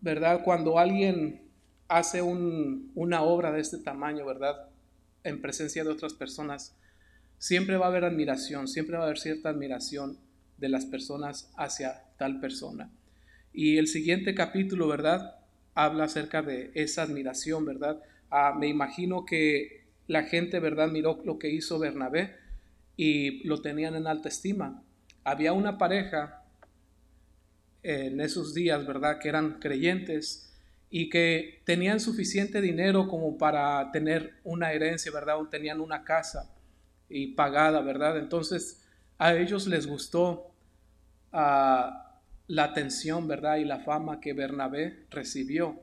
¿verdad? 0.02 0.42
Cuando 0.44 0.78
alguien 0.78 1.50
hace 1.88 2.20
una 2.20 3.22
obra 3.22 3.50
de 3.50 3.60
este 3.60 3.78
tamaño, 3.78 4.26
¿verdad? 4.26 4.68
En 5.24 5.40
presencia 5.40 5.84
de 5.84 5.90
otras 5.90 6.12
personas, 6.12 6.76
siempre 7.38 7.78
va 7.78 7.86
a 7.86 7.88
haber 7.88 8.04
admiración, 8.04 8.68
siempre 8.68 8.96
va 8.96 9.04
a 9.04 9.06
haber 9.06 9.18
cierta 9.18 9.48
admiración 9.48 10.18
de 10.58 10.68
las 10.68 10.84
personas 10.84 11.50
hacia 11.56 12.04
tal 12.18 12.40
persona. 12.40 12.90
Y 13.54 13.78
el 13.78 13.88
siguiente 13.88 14.34
capítulo, 14.34 14.86
¿verdad? 14.86 15.41
Habla 15.74 16.04
acerca 16.04 16.42
de 16.42 16.70
esa 16.74 17.02
admiración, 17.02 17.64
¿verdad? 17.64 18.00
Ah, 18.30 18.54
me 18.58 18.68
imagino 18.68 19.24
que 19.24 19.84
la 20.06 20.24
gente, 20.24 20.60
¿verdad? 20.60 20.88
Miró 20.88 21.20
lo 21.24 21.38
que 21.38 21.50
hizo 21.50 21.78
Bernabé 21.78 22.36
y 22.96 23.46
lo 23.46 23.60
tenían 23.60 23.94
en 23.94 24.06
alta 24.06 24.28
estima. 24.28 24.82
Había 25.24 25.52
una 25.52 25.78
pareja 25.78 26.44
en 27.82 28.20
esos 28.20 28.54
días, 28.54 28.86
¿verdad? 28.86 29.18
Que 29.18 29.28
eran 29.28 29.58
creyentes 29.58 30.52
y 30.90 31.08
que 31.08 31.62
tenían 31.64 32.00
suficiente 32.00 32.60
dinero 32.60 33.08
como 33.08 33.38
para 33.38 33.90
tener 33.92 34.34
una 34.44 34.72
herencia, 34.72 35.10
¿verdad? 35.10 35.40
O 35.40 35.48
tenían 35.48 35.80
una 35.80 36.04
casa 36.04 36.50
y 37.08 37.28
pagada, 37.28 37.80
¿verdad? 37.80 38.18
Entonces 38.18 38.82
a 39.18 39.34
ellos 39.34 39.66
les 39.66 39.86
gustó 39.86 40.52
uh, 41.32 42.11
la 42.46 42.64
atención, 42.64 43.28
¿verdad? 43.28 43.56
Y 43.56 43.64
la 43.64 43.80
fama 43.80 44.20
que 44.20 44.32
Bernabé 44.32 45.06
recibió 45.10 45.80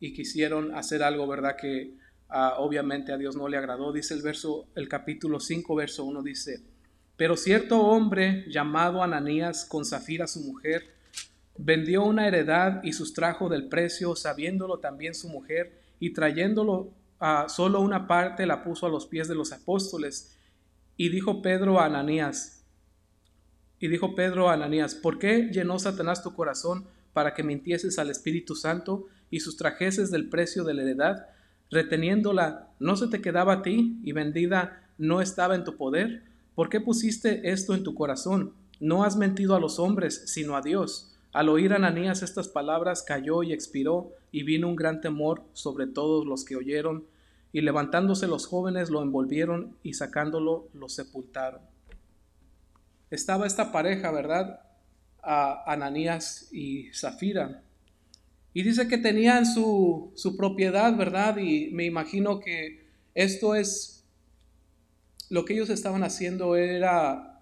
y 0.00 0.12
quisieron 0.12 0.74
hacer 0.74 1.02
algo, 1.02 1.26
¿verdad? 1.26 1.56
Que 1.56 1.94
ah, 2.28 2.54
obviamente 2.58 3.12
a 3.12 3.18
Dios 3.18 3.36
no 3.36 3.48
le 3.48 3.56
agradó. 3.56 3.92
Dice 3.92 4.14
el 4.14 4.22
verso, 4.22 4.68
el 4.74 4.88
capítulo 4.88 5.40
5, 5.40 5.74
verso 5.74 6.04
1 6.04 6.22
dice, 6.22 6.62
pero 7.16 7.36
cierto 7.36 7.80
hombre 7.80 8.44
llamado 8.48 9.02
Ananías 9.02 9.64
con 9.64 9.84
Zafira 9.84 10.26
su 10.26 10.40
mujer, 10.40 10.94
vendió 11.56 12.04
una 12.04 12.28
heredad 12.28 12.82
y 12.82 12.92
sustrajo 12.92 13.48
del 13.48 13.68
precio, 13.68 14.14
sabiéndolo 14.14 14.78
también 14.78 15.14
su 15.14 15.28
mujer, 15.28 15.80
y 15.98 16.12
trayéndolo 16.12 16.92
a 17.18 17.48
solo 17.48 17.80
una 17.80 18.06
parte 18.06 18.44
la 18.44 18.62
puso 18.62 18.86
a 18.86 18.90
los 18.90 19.06
pies 19.06 19.28
de 19.28 19.34
los 19.34 19.52
apóstoles. 19.52 20.36
Y 20.98 21.08
dijo 21.08 21.40
Pedro 21.40 21.80
a 21.80 21.86
Ananías, 21.86 22.55
y 23.78 23.88
dijo 23.88 24.14
Pedro 24.14 24.48
a 24.48 24.54
Ananías, 24.54 24.94
¿por 24.94 25.18
qué 25.18 25.50
llenó 25.52 25.78
Satanás 25.78 26.22
tu 26.22 26.34
corazón 26.34 26.86
para 27.12 27.34
que 27.34 27.42
mintieses 27.42 27.98
al 27.98 28.10
Espíritu 28.10 28.54
Santo 28.54 29.06
y 29.30 29.40
sustrajeses 29.40 30.10
del 30.10 30.28
precio 30.28 30.64
de 30.64 30.74
la 30.74 30.82
heredad? 30.82 31.26
Reteniéndola, 31.70 32.70
¿no 32.78 32.96
se 32.96 33.08
te 33.08 33.20
quedaba 33.20 33.54
a 33.54 33.62
ti 33.62 33.98
y 34.02 34.12
vendida 34.12 34.82
no 34.98 35.20
estaba 35.20 35.54
en 35.54 35.64
tu 35.64 35.76
poder? 35.76 36.22
¿Por 36.54 36.68
qué 36.68 36.80
pusiste 36.80 37.50
esto 37.50 37.74
en 37.74 37.82
tu 37.82 37.94
corazón? 37.94 38.54
No 38.80 39.04
has 39.04 39.16
mentido 39.16 39.54
a 39.54 39.60
los 39.60 39.78
hombres, 39.78 40.22
sino 40.26 40.56
a 40.56 40.62
Dios. 40.62 41.14
Al 41.32 41.50
oír 41.50 41.74
Ananías 41.74 42.22
estas 42.22 42.48
palabras, 42.48 43.02
cayó 43.02 43.42
y 43.42 43.52
expiró, 43.52 44.12
y 44.32 44.42
vino 44.42 44.68
un 44.68 44.76
gran 44.76 45.02
temor 45.02 45.42
sobre 45.52 45.86
todos 45.86 46.24
los 46.24 46.44
que 46.44 46.56
oyeron, 46.56 47.04
y 47.52 47.60
levantándose 47.60 48.26
los 48.26 48.46
jóvenes 48.46 48.90
lo 48.90 49.02
envolvieron 49.02 49.76
y 49.82 49.94
sacándolo 49.94 50.68
lo 50.72 50.88
sepultaron. 50.88 51.60
Estaba 53.10 53.46
esta 53.46 53.72
pareja, 53.72 54.10
¿verdad? 54.10 54.60
A 55.22 55.72
Ananías 55.72 56.48
y 56.52 56.92
Zafira. 56.92 57.62
Y 58.52 58.62
dice 58.62 58.88
que 58.88 58.98
tenían 58.98 59.46
su, 59.46 60.12
su 60.14 60.36
propiedad, 60.36 60.96
¿verdad? 60.96 61.36
Y 61.36 61.70
me 61.72 61.84
imagino 61.84 62.40
que 62.40 62.86
esto 63.14 63.54
es 63.54 64.04
lo 65.28 65.44
que 65.44 65.54
ellos 65.54 65.70
estaban 65.70 66.04
haciendo 66.04 66.56
era 66.56 67.36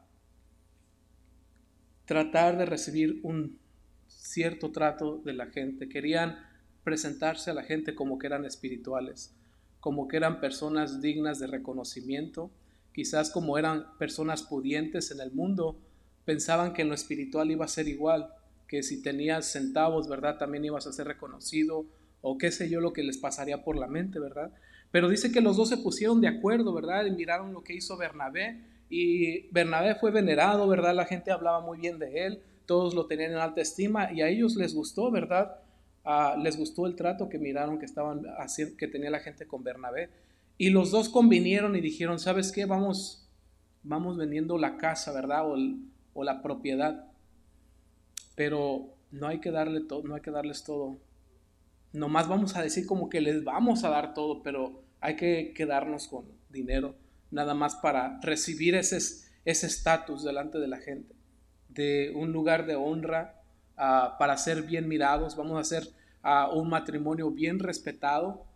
tratar 2.04 2.58
de 2.58 2.66
recibir 2.66 3.20
un 3.22 3.58
cierto 4.06 4.72
trato 4.72 5.18
de 5.24 5.34
la 5.34 5.46
gente. 5.46 5.88
Querían 5.88 6.38
presentarse 6.82 7.50
a 7.50 7.54
la 7.54 7.62
gente 7.62 7.94
como 7.94 8.18
que 8.18 8.26
eran 8.26 8.44
espirituales, 8.44 9.34
como 9.80 10.08
que 10.08 10.16
eran 10.16 10.40
personas 10.40 11.00
dignas 11.00 11.38
de 11.38 11.46
reconocimiento, 11.46 12.50
quizás 12.94 13.28
como 13.30 13.58
eran 13.58 13.86
personas 13.98 14.42
pudientes 14.42 15.10
en 15.10 15.20
el 15.20 15.32
mundo, 15.32 15.76
pensaban 16.24 16.72
que 16.72 16.82
en 16.82 16.88
lo 16.88 16.94
espiritual 16.94 17.50
iba 17.50 17.64
a 17.64 17.68
ser 17.68 17.88
igual, 17.88 18.32
que 18.68 18.82
si 18.82 19.02
tenías 19.02 19.52
centavos, 19.52 20.08
¿verdad? 20.08 20.38
También 20.38 20.64
ibas 20.64 20.86
a 20.86 20.92
ser 20.92 21.06
reconocido, 21.06 21.86
o 22.22 22.38
qué 22.38 22.50
sé 22.50 22.70
yo 22.70 22.80
lo 22.80 22.92
que 22.92 23.02
les 23.02 23.18
pasaría 23.18 23.62
por 23.64 23.76
la 23.76 23.88
mente, 23.88 24.18
¿verdad? 24.18 24.52
Pero 24.90 25.08
dice 25.08 25.32
que 25.32 25.40
los 25.40 25.56
dos 25.56 25.68
se 25.68 25.76
pusieron 25.76 26.20
de 26.20 26.28
acuerdo, 26.28 26.72
¿verdad? 26.72 27.04
Y 27.04 27.10
miraron 27.10 27.52
lo 27.52 27.64
que 27.64 27.74
hizo 27.74 27.96
Bernabé 27.96 28.60
y 28.88 29.48
Bernabé 29.50 29.96
fue 29.96 30.10
venerado, 30.10 30.68
¿verdad? 30.68 30.94
La 30.94 31.04
gente 31.04 31.32
hablaba 31.32 31.60
muy 31.60 31.78
bien 31.78 31.98
de 31.98 32.26
él, 32.26 32.42
todos 32.64 32.94
lo 32.94 33.06
tenían 33.06 33.32
en 33.32 33.38
alta 33.38 33.60
estima 33.60 34.12
y 34.12 34.22
a 34.22 34.28
ellos 34.28 34.56
les 34.56 34.74
gustó, 34.74 35.10
¿verdad? 35.10 35.56
Ah, 36.04 36.36
les 36.40 36.56
gustó 36.56 36.86
el 36.86 36.94
trato 36.94 37.28
que 37.28 37.38
miraron 37.38 37.78
que 37.78 37.86
estaban 37.86 38.22
haciendo, 38.38 38.76
que 38.76 38.86
tenía 38.86 39.10
la 39.10 39.20
gente 39.20 39.46
con 39.46 39.64
Bernabé. 39.64 40.10
Y 40.56 40.70
los 40.70 40.90
dos 40.90 41.08
convinieron 41.08 41.74
y 41.76 41.80
dijeron, 41.80 42.18
¿sabes 42.18 42.52
qué? 42.52 42.64
Vamos, 42.64 43.28
vamos 43.82 44.16
vendiendo 44.16 44.56
la 44.56 44.76
casa, 44.76 45.12
¿verdad? 45.12 45.44
O, 46.14 46.24
la 46.24 46.42
propiedad. 46.42 47.08
Pero 48.36 48.96
no 49.10 49.26
hay 49.26 49.40
que 49.40 49.50
darle 49.50 49.80
todo, 49.80 50.02
no 50.04 50.14
hay 50.14 50.20
que 50.20 50.30
darles 50.30 50.64
todo. 50.64 51.00
Nomás 51.92 52.28
vamos 52.28 52.56
a 52.56 52.62
decir 52.62 52.86
como 52.86 53.08
que 53.08 53.20
les 53.20 53.42
vamos 53.44 53.84
a 53.84 53.90
dar 53.90 54.14
todo, 54.14 54.42
pero 54.42 54.82
hay 55.00 55.16
que 55.16 55.52
quedarnos 55.54 56.08
con 56.08 56.26
dinero, 56.50 56.96
nada 57.30 57.54
más 57.54 57.76
para 57.76 58.20
recibir 58.20 58.74
ese 58.74 59.26
estatus 59.44 60.24
delante 60.24 60.58
de 60.58 60.68
la 60.68 60.78
gente, 60.78 61.14
de 61.68 62.12
un 62.14 62.32
lugar 62.32 62.66
de 62.66 62.76
honra, 62.76 63.42
ah, 63.76 64.16
para 64.18 64.36
ser 64.36 64.62
bien 64.62 64.88
mirados, 64.88 65.36
vamos 65.36 65.56
a 65.56 65.60
hacer 65.60 65.88
uh, 66.24 66.56
un 66.56 66.68
matrimonio 66.68 67.30
bien 67.30 67.58
respetado, 67.58 68.46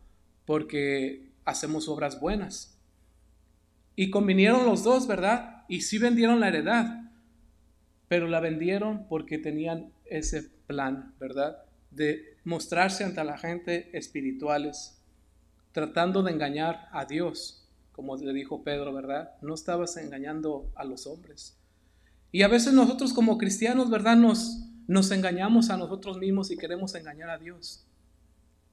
porque 0.47 1.29
hacemos 1.49 1.89
obras 1.89 2.21
buenas. 2.21 2.79
Y 3.97 4.11
convinieron 4.11 4.67
los 4.67 4.85
dos, 4.85 5.07
¿verdad? 5.07 5.65
Y 5.67 5.81
sí 5.81 5.99
vendieron 5.99 6.41
la 6.41 6.49
heredad, 6.49 7.11
pero 8.07 8.29
la 8.29 8.41
vendieron 8.41 9.07
porque 9.09 9.39
tenían 9.39 9.93
ese 10.05 10.43
plan, 10.67 11.15
¿verdad? 11.19 11.65
De 11.91 12.37
mostrarse 12.45 13.03
ante 13.03 13.25
la 13.25 13.39
gente 13.39 13.91
espirituales, 13.97 15.03
tratando 15.73 16.23
de 16.23 16.33
engañar 16.33 16.89
a 16.93 17.07
Dios, 17.07 17.67
como 17.93 18.17
le 18.17 18.33
dijo 18.33 18.63
Pedro, 18.63 18.93
¿verdad? 18.93 19.33
No 19.41 19.55
estabas 19.55 19.97
engañando 19.97 20.71
a 20.77 20.85
los 20.85 21.07
hombres. 21.07 21.59
Y 22.31 22.43
a 22.43 22.49
veces 22.49 22.75
nosotros 22.75 23.15
como 23.15 23.39
cristianos, 23.39 23.91
¿verdad? 23.91 24.17
Nos, 24.17 24.67
nos 24.87 25.11
engañamos 25.11 25.71
a 25.71 25.79
nosotros 25.79 26.19
mismos 26.19 26.51
y 26.51 26.59
queremos 26.59 26.95
engañar 26.95 27.31
a 27.31 27.39
Dios. 27.39 27.88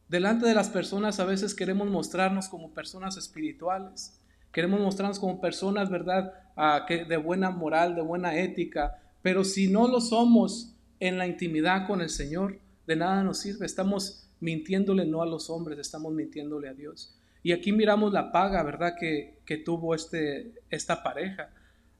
Delante 0.08 0.46
de 0.46 0.54
las 0.54 0.70
personas 0.70 1.20
a 1.20 1.26
veces 1.26 1.56
queremos 1.56 1.90
mostrarnos 1.90 2.48
como 2.48 2.74
personas 2.74 3.18
espirituales. 3.18 4.20
Queremos 4.52 4.80
mostrarnos 4.80 5.20
como 5.20 5.42
personas, 5.42 5.90
¿verdad? 5.90 6.34
Ah, 6.56 6.86
de 6.88 7.18
buena 7.18 7.50
moral, 7.50 7.96
de 7.96 8.02
buena 8.02 8.38
ética. 8.38 9.02
Pero 9.22 9.44
si 9.44 9.68
no 9.68 9.88
lo 9.88 10.00
somos 10.00 10.76
en 11.00 11.18
la 11.18 11.28
intimidad 11.28 11.88
con 11.88 12.02
el 12.02 12.10
Señor, 12.10 12.60
de 12.86 12.96
nada 12.96 13.24
nos 13.24 13.40
sirve. 13.40 13.66
Estamos 13.66 14.30
mintiéndole 14.40 15.06
no 15.06 15.22
a 15.22 15.26
los 15.26 15.50
hombres, 15.50 15.80
estamos 15.80 16.14
mintiéndole 16.14 16.70
a 16.70 16.74
Dios. 16.74 17.18
Y 17.42 17.52
aquí 17.52 17.72
miramos 17.72 18.14
la 18.14 18.32
paga, 18.32 18.64
¿verdad? 18.64 18.96
Que, 19.00 19.40
que 19.46 19.58
tuvo 19.58 19.96
este, 19.96 20.54
esta 20.70 21.04
pareja. 21.04 21.50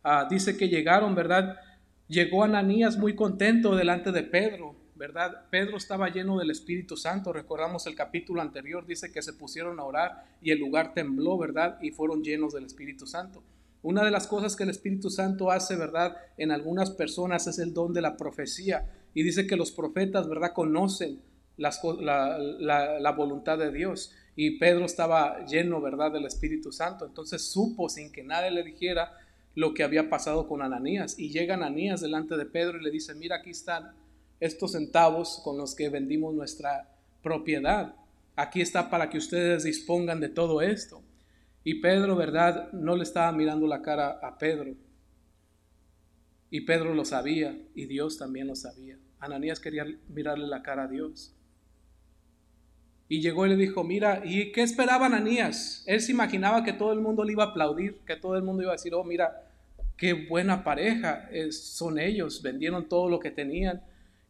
Ah, 0.04 0.28
dice 0.30 0.56
que 0.58 0.70
llegaron, 0.70 1.16
¿verdad? 1.16 1.58
Llegó 2.08 2.44
Ananías 2.44 2.98
muy 2.98 3.16
contento 3.16 3.76
delante 3.76 4.12
de 4.12 4.24
Pedro, 4.24 4.76
¿verdad? 4.96 5.46
Pedro 5.50 5.78
estaba 5.78 6.10
lleno 6.10 6.38
del 6.38 6.52
Espíritu 6.52 6.96
Santo. 6.98 7.34
Recordamos 7.34 7.86
el 7.86 7.96
capítulo 7.96 8.42
anterior, 8.42 8.86
dice 8.86 9.12
que 9.12 9.22
se 9.22 9.34
pusieron 9.34 9.80
a 9.80 9.84
orar 9.84 10.26
y 10.42 10.52
el 10.52 10.60
lugar 10.60 10.94
tembló, 10.94 11.38
¿verdad? 11.38 11.78
Y 11.82 11.92
fueron 11.92 12.24
llenos 12.24 12.54
del 12.54 12.66
Espíritu 12.66 13.06
Santo. 13.06 13.44
Una 13.82 14.04
de 14.04 14.12
las 14.12 14.26
cosas 14.26 14.56
que 14.56 14.64
el 14.64 14.70
Espíritu 14.70 15.10
Santo 15.10 15.52
hace, 15.52 15.76
¿verdad? 15.76 16.18
En 16.38 16.52
algunas 16.52 16.90
personas 16.92 17.46
es 17.46 17.60
el 17.60 17.74
don 17.74 17.94
de 17.94 18.02
la 18.02 18.18
profecía. 18.18 18.90
Y 19.14 19.24
dice 19.24 19.46
que 19.46 19.58
los 19.58 19.72
profetas, 19.72 20.28
¿verdad? 20.28 20.54
Conocen 20.54 21.20
la, 21.58 23.14
voluntad 23.16 23.58
de 23.58 23.72
Dios. 23.72 24.14
Y 24.36 24.58
Pedro 24.58 24.86
estaba 24.86 25.46
lleno, 25.46 25.82
¿verdad?, 25.82 26.12
del 26.12 26.26
Espíritu 26.26 26.72
Santo. 26.72 27.06
Entonces 27.06 27.44
supo 27.44 27.88
sin 27.90 28.12
que 28.12 28.24
nadie 28.24 28.52
le 28.52 28.64
dijera 28.64 29.12
lo 29.54 29.74
que 29.74 29.84
había 29.84 30.10
pasado 30.10 30.48
con 30.48 30.62
Ananías. 30.62 31.20
Y 31.20 31.30
llega 31.30 31.54
Ananías 31.54 32.02
delante 32.02 32.38
de 32.38 32.46
Pedro 32.46 32.80
y 32.80 32.84
le 32.84 32.92
dice, 32.92 33.14
mira, 33.14 33.38
aquí 33.38 33.52
están 33.52 33.94
estos 34.40 34.74
centavos 34.74 35.42
con 35.44 35.58
los 35.58 35.76
que 35.76 35.90
vendimos 35.90 36.34
nuestra 36.34 36.90
propiedad. 37.24 37.96
Aquí 38.36 38.62
está 38.62 38.90
para 38.90 39.10
que 39.10 39.18
ustedes 39.18 39.64
dispongan 39.64 40.20
de 40.20 40.30
todo 40.30 40.62
esto. 40.62 41.02
Y 41.64 41.82
Pedro, 41.82 42.16
¿verdad? 42.16 42.72
No 42.74 42.96
le 42.96 43.04
estaba 43.04 43.32
mirando 43.32 43.66
la 43.66 43.82
cara 43.82 44.20
a 44.22 44.38
Pedro. 44.38 44.76
Y 46.50 46.62
Pedro 46.62 46.94
lo 46.94 47.06
sabía 47.06 47.58
y 47.74 47.86
Dios 47.86 48.18
también 48.18 48.48
lo 48.48 48.56
sabía. 48.56 48.98
Ananías 49.20 49.60
quería 49.60 49.86
mirarle 50.10 50.48
la 50.48 50.62
cara 50.62 50.84
a 50.84 50.88
Dios. 50.88 51.34
Y 53.08 53.22
llegó 53.22 53.46
y 53.46 53.50
le 53.50 53.56
dijo, 53.56 53.84
mira, 53.84 54.22
¿y 54.24 54.52
qué 54.52 54.64
esperaba 54.64 55.06
Ananías? 55.06 55.84
Él 55.86 56.02
se 56.02 56.12
imaginaba 56.12 56.64
que 56.64 56.74
todo 56.74 56.92
el 56.92 57.02
mundo 57.02 57.24
le 57.24 57.34
iba 57.34 57.44
a 57.44 57.48
aplaudir, 57.48 58.00
que 58.06 58.16
todo 58.16 58.36
el 58.36 58.44
mundo 58.44 58.64
iba 58.64 58.72
a 58.72 58.76
decir, 58.76 58.94
oh, 58.94 59.04
mira, 59.04 59.48
qué 59.98 60.14
buena 60.14 60.64
pareja 60.64 61.30
son 61.52 62.00
ellos, 62.00 62.42
vendieron 62.42 62.90
todo 62.90 63.10
lo 63.10 63.20
que 63.20 63.32
tenían 63.32 63.82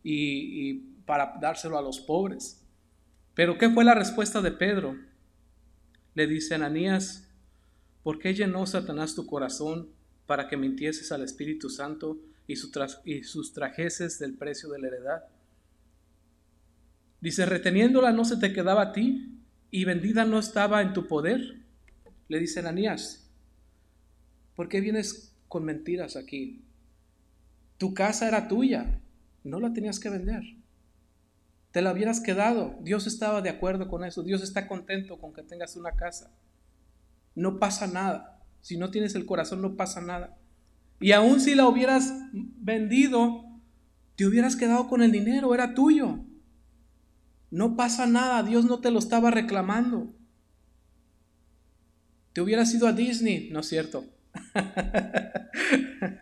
y, 0.05 0.73
para 1.05 1.37
dárselo 1.41 1.77
a 1.77 1.81
los 1.81 1.99
pobres. 1.99 2.61
Pero 3.33 3.57
¿qué 3.57 3.69
fue 3.69 3.83
la 3.83 3.95
respuesta 3.95 4.41
de 4.41 4.51
Pedro? 4.51 4.95
Le 6.13 6.27
dice 6.27 6.55
Ananías, 6.55 7.27
¿por 8.03 8.19
qué 8.19 8.33
llenó 8.33 8.65
Satanás 8.65 9.15
tu 9.15 9.25
corazón 9.25 9.89
para 10.25 10.47
que 10.47 10.57
mintieses 10.57 11.11
al 11.11 11.23
Espíritu 11.23 11.69
Santo 11.69 12.17
y, 12.47 12.53
y 13.05 13.23
sustrajeses 13.23 14.19
del 14.19 14.35
precio 14.35 14.69
de 14.69 14.79
la 14.79 14.87
heredad? 14.87 15.23
Dice, 17.19 17.45
reteniéndola 17.45 18.11
no 18.11 18.25
se 18.25 18.37
te 18.37 18.53
quedaba 18.53 18.83
a 18.83 18.91
ti 18.93 19.39
y 19.71 19.85
vendida 19.85 20.25
no 20.25 20.39
estaba 20.39 20.81
en 20.81 20.93
tu 20.93 21.07
poder. 21.07 21.61
Le 22.27 22.39
dice 22.39 22.59
Ananías, 22.59 23.29
¿por 24.55 24.69
qué 24.69 24.81
vienes 24.81 25.35
con 25.47 25.65
mentiras 25.65 26.15
aquí? 26.15 26.63
Tu 27.77 27.93
casa 27.93 28.27
era 28.27 28.47
tuya, 28.47 29.01
no 29.45 29.59
la 29.59 29.73
tenías 29.73 29.99
que 29.99 30.09
vender. 30.09 30.43
Te 31.71 31.81
la 31.81 31.93
hubieras 31.93 32.19
quedado. 32.19 32.77
Dios 32.81 33.07
estaba 33.07 33.41
de 33.41 33.49
acuerdo 33.49 33.87
con 33.87 34.03
eso. 34.03 34.23
Dios 34.23 34.41
está 34.41 34.67
contento 34.67 35.19
con 35.19 35.33
que 35.33 35.43
tengas 35.43 35.75
una 35.75 35.91
casa. 35.91 36.31
No 37.35 37.59
pasa 37.59 37.87
nada. 37.87 38.41
Si 38.61 38.77
no 38.77 38.89
tienes 38.89 39.13
el 39.15 39.25
corazón, 39.25 39.61
no 39.61 39.75
pasa 39.75 40.01
nada. 40.01 40.37
Y 40.99 41.11
aun 41.11 41.39
si 41.39 41.53
la 41.53 41.67
hubieras 41.67 42.13
vendido, 42.31 43.45
te 44.15 44.25
hubieras 44.25 44.55
quedado 44.55 44.87
con 44.87 45.03
el 45.03 45.11
dinero, 45.11 45.53
era 45.53 45.73
tuyo. 45.73 46.19
No 47.51 47.75
pasa 47.75 48.07
nada, 48.07 48.41
Dios 48.43 48.65
no 48.65 48.79
te 48.79 48.89
lo 48.89 48.99
estaba 48.99 49.29
reclamando. 49.29 50.13
Te 52.33 52.41
hubieras 52.41 52.73
ido 52.73 52.87
a 52.87 52.93
Disney, 52.93 53.49
¿no 53.51 53.59
es 53.59 53.67
cierto? 53.67 54.05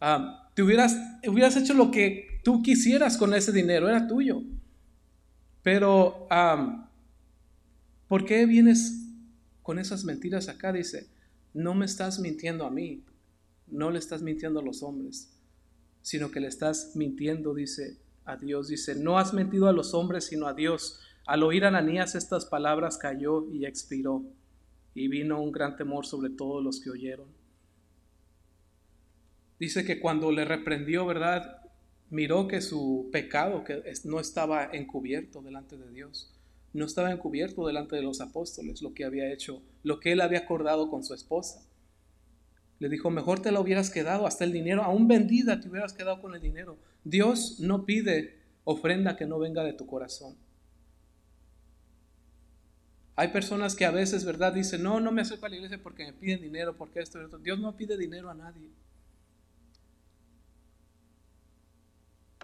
Um, 0.00 0.36
te 0.58 0.64
hubieras, 0.64 0.98
hubieras 1.28 1.56
hecho 1.56 1.72
lo 1.72 1.92
que 1.92 2.40
tú 2.42 2.64
quisieras 2.64 3.16
con 3.16 3.32
ese 3.32 3.52
dinero, 3.52 3.88
era 3.88 4.08
tuyo. 4.08 4.42
Pero, 5.62 6.26
¿por 8.08 8.24
qué 8.24 8.44
vienes 8.44 9.06
con 9.62 9.78
esas 9.78 10.02
mentiras 10.02 10.48
acá? 10.48 10.72
Dice, 10.72 11.06
no 11.54 11.74
me 11.74 11.84
estás 11.84 12.18
mintiendo 12.18 12.66
a 12.66 12.72
mí, 12.72 13.04
no 13.68 13.92
le 13.92 14.00
estás 14.00 14.20
mintiendo 14.20 14.58
a 14.58 14.64
los 14.64 14.82
hombres, 14.82 15.32
sino 16.02 16.32
que 16.32 16.40
le 16.40 16.48
estás 16.48 16.96
mintiendo, 16.96 17.54
dice, 17.54 17.96
a 18.24 18.34
Dios. 18.34 18.66
Dice, 18.66 18.96
no 18.96 19.16
has 19.16 19.32
mentido 19.32 19.68
a 19.68 19.72
los 19.72 19.94
hombres, 19.94 20.24
sino 20.24 20.48
a 20.48 20.54
Dios. 20.54 20.98
Al 21.24 21.44
oír 21.44 21.66
Ananías 21.66 22.16
estas 22.16 22.46
palabras 22.46 22.98
cayó 22.98 23.48
y 23.48 23.64
expiró, 23.64 24.24
y 24.92 25.06
vino 25.06 25.40
un 25.40 25.52
gran 25.52 25.76
temor 25.76 26.04
sobre 26.04 26.30
todos 26.30 26.64
los 26.64 26.80
que 26.80 26.90
oyeron. 26.90 27.37
Dice 29.58 29.84
que 29.84 30.00
cuando 30.00 30.30
le 30.30 30.44
reprendió, 30.44 31.04
¿verdad? 31.06 31.62
Miró 32.10 32.48
que 32.48 32.60
su 32.60 33.08
pecado 33.12 33.64
que 33.64 33.82
no 34.04 34.20
estaba 34.20 34.70
encubierto 34.72 35.42
delante 35.42 35.76
de 35.76 35.90
Dios, 35.90 36.32
no 36.72 36.84
estaba 36.84 37.10
encubierto 37.10 37.66
delante 37.66 37.96
de 37.96 38.02
los 38.02 38.20
apóstoles, 38.20 38.82
lo 38.82 38.94
que 38.94 39.04
había 39.04 39.32
hecho, 39.32 39.62
lo 39.82 40.00
que 40.00 40.12
él 40.12 40.20
había 40.20 40.40
acordado 40.40 40.90
con 40.90 41.04
su 41.04 41.14
esposa. 41.14 41.66
Le 42.78 42.88
dijo, 42.88 43.10
mejor 43.10 43.40
te 43.40 43.50
lo 43.50 43.60
hubieras 43.60 43.90
quedado, 43.90 44.26
hasta 44.26 44.44
el 44.44 44.52
dinero, 44.52 44.84
aún 44.84 45.08
vendida 45.08 45.60
te 45.60 45.68
hubieras 45.68 45.92
quedado 45.92 46.20
con 46.20 46.34
el 46.34 46.40
dinero. 46.40 46.78
Dios 47.04 47.58
no 47.58 47.84
pide 47.84 48.38
ofrenda 48.64 49.16
que 49.16 49.26
no 49.26 49.38
venga 49.38 49.64
de 49.64 49.72
tu 49.72 49.86
corazón. 49.86 50.36
Hay 53.16 53.28
personas 53.28 53.74
que 53.74 53.84
a 53.84 53.90
veces, 53.90 54.24
¿verdad? 54.24 54.52
Dicen, 54.52 54.82
no, 54.82 55.00
no 55.00 55.10
me 55.10 55.22
acerco 55.22 55.46
a 55.46 55.48
la 55.48 55.56
iglesia 55.56 55.82
porque 55.82 56.04
me 56.04 56.12
piden 56.12 56.40
dinero, 56.40 56.76
porque 56.76 57.00
esto 57.00 57.20
y 57.20 57.24
esto. 57.24 57.38
Dios 57.38 57.58
no 57.58 57.76
pide 57.76 57.96
dinero 57.96 58.30
a 58.30 58.34
nadie. 58.34 58.70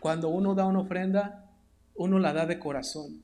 Cuando 0.05 0.29
uno 0.29 0.55
da 0.55 0.67
una 0.67 0.81
ofrenda, 0.81 1.51
uno 1.95 2.19
la 2.19 2.35
da 2.35 2.45
de 2.45 2.59
corazón. 2.59 3.23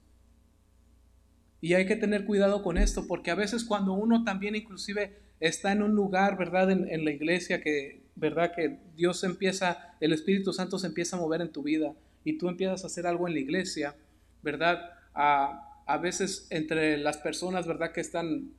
Y 1.60 1.74
hay 1.74 1.84
que 1.84 1.94
tener 1.94 2.24
cuidado 2.24 2.62
con 2.62 2.78
esto, 2.78 3.06
porque 3.06 3.30
a 3.30 3.34
veces 3.34 3.64
cuando 3.64 3.92
uno 3.92 4.24
también 4.24 4.56
inclusive 4.56 5.14
está 5.40 5.72
en 5.72 5.82
un 5.82 5.94
lugar, 5.94 6.38
¿verdad? 6.38 6.70
En, 6.70 7.04
la 7.04 7.10
iglesia 7.10 7.60
que, 7.60 8.06
¿verdad? 8.16 8.54
Que 8.56 8.78
Dios 8.96 9.24
empieza, 9.24 9.94
el 10.00 10.14
Espíritu 10.14 10.54
Santo 10.54 10.78
se 10.78 10.86
empieza 10.86 11.16
a 11.16 11.20
mover 11.20 11.42
en 11.42 11.52
tu 11.52 11.62
vida 11.62 11.92
y 12.24 12.38
tú 12.38 12.48
empiezas 12.48 12.82
a 12.82 12.86
hacer 12.86 13.06
algo 13.06 13.28
en 13.28 13.34
la 13.34 13.40
iglesia, 13.40 13.94
¿verdad? 14.42 14.80
A, 15.12 15.82
a 15.86 15.98
veces 15.98 16.46
entre 16.48 16.96
las 16.96 17.18
personas, 17.18 17.66
¿verdad? 17.66 17.92
Que 17.92 18.00
están 18.00 18.52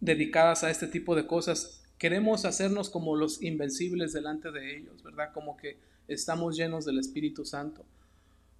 dedicadas 0.00 0.64
a 0.64 0.70
este 0.70 0.86
tipo 0.86 1.14
de 1.14 1.26
cosas, 1.26 1.84
queremos 1.98 2.44
hacernos 2.44 2.90
como 2.90 3.16
los 3.16 3.42
invencibles 3.42 4.12
delante 4.12 4.50
de 4.50 4.76
ellos, 4.76 5.02
¿verdad? 5.02 5.32
Como 5.32 5.56
que 5.56 5.78
estamos 6.08 6.56
llenos 6.56 6.84
del 6.84 6.98
Espíritu 6.98 7.44
Santo. 7.44 7.84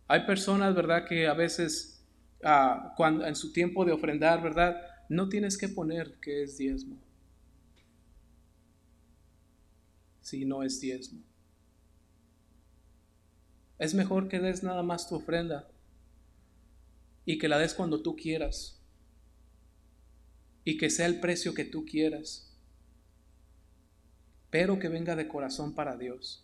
Hay 0.09 0.25
personas, 0.27 0.75
¿verdad? 0.75 1.07
Que 1.07 1.27
a 1.27 1.35
veces, 1.35 2.03
ah, 2.43 2.95
cuando, 2.97 3.27
en 3.27 3.37
su 3.37 3.53
tiempo 3.53 3.85
de 3.85 3.93
ofrendar, 3.93 4.43
¿verdad? 4.43 4.81
No 5.09 5.29
tienes 5.29 5.59
que 5.59 5.69
poner 5.69 6.15
que 6.21 6.43
es 6.43 6.57
diezmo. 6.59 6.97
Si 10.21 10.45
no 10.45 10.63
es 10.63 10.81
diezmo. 10.81 11.23
Es 13.79 13.95
mejor 13.95 14.29
que 14.29 14.41
des 14.41 14.63
nada 14.63 14.83
más 14.83 15.09
tu 15.09 15.17
ofrenda 15.17 15.69
y 17.25 17.39
que 17.39 17.49
la 17.49 17.59
des 17.59 17.75
cuando 17.75 18.01
tú 18.01 18.17
quieras 18.17 18.81
y 20.65 20.79
que 20.79 20.89
sea 20.89 21.07
el 21.07 21.21
precio 21.21 21.55
que 21.55 21.65
tú 21.65 21.85
quieras, 21.85 22.46
pero 24.57 24.79
que 24.79 24.89
venga 24.89 25.15
de 25.17 25.29
corazón 25.29 25.75
para 25.75 25.99
Dios. 25.99 26.43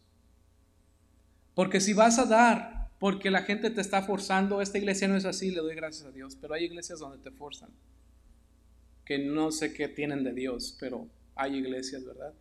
Porque 1.54 1.81
si 1.81 1.95
vas 1.95 2.19
a 2.19 2.26
dar 2.26 2.90
porque 2.99 3.31
la 3.31 3.40
gente 3.40 3.71
te 3.71 3.81
está 3.81 4.02
forzando, 4.02 4.61
esta 4.61 4.76
iglesia 4.76 5.09
no 5.09 5.16
es 5.16 5.25
así, 5.25 5.50
le 5.50 5.62
doy 5.62 5.75
gracias 5.75 6.04
a 6.04 6.12
Dios, 6.12 6.37
pero 6.38 6.52
hay 6.52 6.64
iglesias 6.64 6.99
donde 6.99 7.16
te 7.16 7.31
forzan, 7.31 7.71
que 9.06 9.19
no 9.19 9.50
sé 9.50 9.73
qué 9.73 9.89
tienen 9.89 10.25
de 10.25 10.34
Dios, 10.34 10.76
pero 10.78 11.08
hay 11.34 11.56
iglesias, 11.56 12.04
¿verdad? 12.04 12.34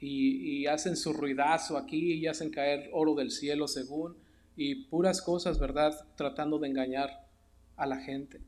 Y, 0.00 0.64
hacen 0.66 0.96
su 0.96 1.12
ruidazo 1.12 1.76
aquí 1.76 2.14
y 2.14 2.26
hacen 2.26 2.48
caer 2.48 2.88
oro 2.94 3.14
del 3.14 3.30
cielo 3.30 3.68
según 3.68 4.16
y 4.56 4.86
puras 4.86 5.20
cosas, 5.20 5.58
¿verdad? 5.58 5.92
Tratando 6.16 6.58
de 6.58 6.68
engañar 6.68 7.28
a 7.76 7.84
la 7.84 7.98
gente. 7.98 8.40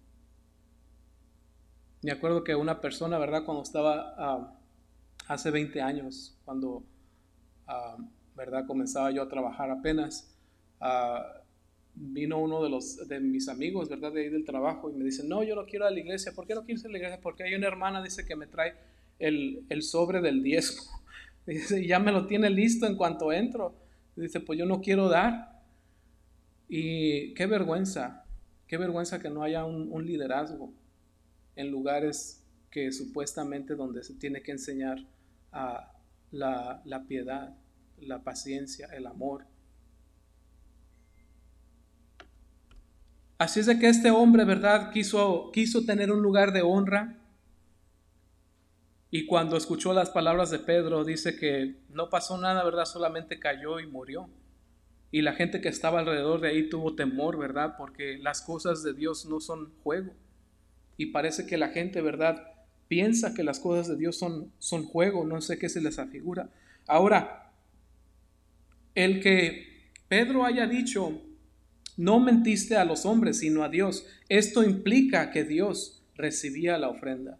Me 2.00 2.10
acuerdo 2.10 2.42
que 2.42 2.54
una 2.54 2.80
persona, 2.80 3.18
¿verdad? 3.18 3.44
Cuando 3.44 3.62
estaba 3.62 4.14
ah, 4.16 4.58
hace 5.28 5.50
20 5.50 5.80
años, 5.80 6.38
cuando, 6.44 6.84
ah, 7.66 7.96
¿verdad? 8.36 8.66
Comenzaba 8.66 9.10
yo 9.10 9.22
a 9.22 9.28
trabajar 9.28 9.70
apenas, 9.70 10.34
ah, 10.80 11.40
vino 11.94 12.38
uno 12.38 12.62
de, 12.62 12.70
los, 12.70 13.08
de 13.08 13.20
mis 13.20 13.48
amigos, 13.48 13.88
¿verdad? 13.88 14.12
De 14.12 14.22
ahí 14.22 14.28
del 14.28 14.44
trabajo 14.44 14.90
y 14.90 14.94
me 14.94 15.04
dice, 15.04 15.24
no, 15.24 15.42
yo 15.42 15.54
no 15.54 15.64
quiero 15.66 15.86
a 15.86 15.90
la 15.90 15.98
iglesia. 15.98 16.32
¿Por 16.32 16.46
qué 16.46 16.54
no 16.54 16.64
quieres 16.64 16.82
ir 16.82 16.88
a 16.88 16.92
la 16.92 16.98
iglesia? 16.98 17.20
Porque 17.20 17.44
hay 17.44 17.54
una 17.54 17.68
hermana, 17.68 18.02
dice, 18.02 18.24
que 18.24 18.36
me 18.36 18.46
trae 18.46 18.74
el, 19.18 19.64
el 19.68 19.82
sobre 19.82 20.20
del 20.20 20.42
diezmo. 20.42 20.82
Dice, 21.46 21.86
ya 21.86 21.98
me 21.98 22.10
lo 22.10 22.26
tiene 22.26 22.48
listo 22.48 22.86
en 22.86 22.96
cuanto 22.96 23.30
entro. 23.30 23.74
Dice, 24.16 24.40
pues 24.40 24.58
yo 24.58 24.64
no 24.64 24.80
quiero 24.80 25.10
dar. 25.10 25.62
Y 26.68 27.34
qué 27.34 27.46
vergüenza, 27.46 28.24
qué 28.66 28.78
vergüenza 28.78 29.20
que 29.20 29.30
no 29.30 29.42
haya 29.42 29.64
un, 29.64 30.06
liderazgo 30.06 30.72
en 31.56 31.70
lugares 31.70 32.42
que 32.70 32.90
supuestamente 32.90 33.74
donde 33.74 34.02
se 34.02 34.14
tiene 34.14 34.42
que 34.42 34.52
enseñar 34.52 34.98
a 35.54 35.92
la, 36.32 36.82
la, 36.84 37.04
piedad, 37.04 37.54
la 37.98 38.22
paciencia, 38.22 38.88
el 38.88 39.06
amor. 39.06 39.46
Así 43.38 43.60
es 43.60 43.66
de 43.66 43.78
que 43.78 43.88
este 43.88 44.10
hombre, 44.10 44.44
¿verdad? 44.44 44.90
Quiso, 44.92 45.50
quiso 45.52 45.84
tener 45.84 46.10
un 46.10 46.22
lugar 46.22 46.52
de 46.52 46.62
honra. 46.62 47.18
Y 49.10 49.26
cuando 49.26 49.56
escuchó 49.56 49.92
las 49.92 50.10
palabras 50.10 50.50
de 50.50 50.58
Pedro, 50.58 51.04
dice 51.04 51.36
que 51.36 51.76
no 51.88 52.10
pasó 52.10 52.36
nada, 52.36 52.64
¿verdad? 52.64 52.84
Solamente 52.84 53.38
cayó 53.38 53.78
y 53.78 53.86
murió. 53.86 54.28
Y 55.12 55.22
la 55.22 55.34
gente 55.34 55.60
que 55.60 55.68
estaba 55.68 56.00
alrededor 56.00 56.40
de 56.40 56.48
ahí 56.48 56.68
tuvo 56.68 56.96
temor, 56.96 57.38
¿verdad? 57.38 57.76
Porque 57.78 58.18
las 58.18 58.42
cosas 58.42 58.82
de 58.82 58.94
Dios 58.94 59.26
no 59.26 59.38
son 59.38 59.72
juego. 59.84 60.12
Y 60.96 61.06
parece 61.06 61.46
que 61.46 61.56
la 61.56 61.68
gente, 61.68 62.00
¿verdad? 62.00 62.53
Piensa 62.88 63.34
que 63.34 63.44
las 63.44 63.60
cosas 63.60 63.88
de 63.88 63.96
Dios 63.96 64.16
son, 64.16 64.52
son 64.58 64.84
juego, 64.84 65.24
no 65.24 65.40
sé 65.40 65.58
qué 65.58 65.68
se 65.68 65.80
les 65.80 65.98
afigura. 65.98 66.50
Ahora, 66.86 67.52
el 68.94 69.20
que 69.20 69.90
Pedro 70.08 70.44
haya 70.44 70.66
dicho, 70.66 71.22
no 71.96 72.20
mentiste 72.20 72.76
a 72.76 72.84
los 72.84 73.06
hombres, 73.06 73.38
sino 73.38 73.64
a 73.64 73.68
Dios, 73.68 74.06
esto 74.28 74.62
implica 74.62 75.30
que 75.30 75.44
Dios 75.44 76.02
recibía 76.14 76.78
la 76.78 76.88
ofrenda. 76.88 77.38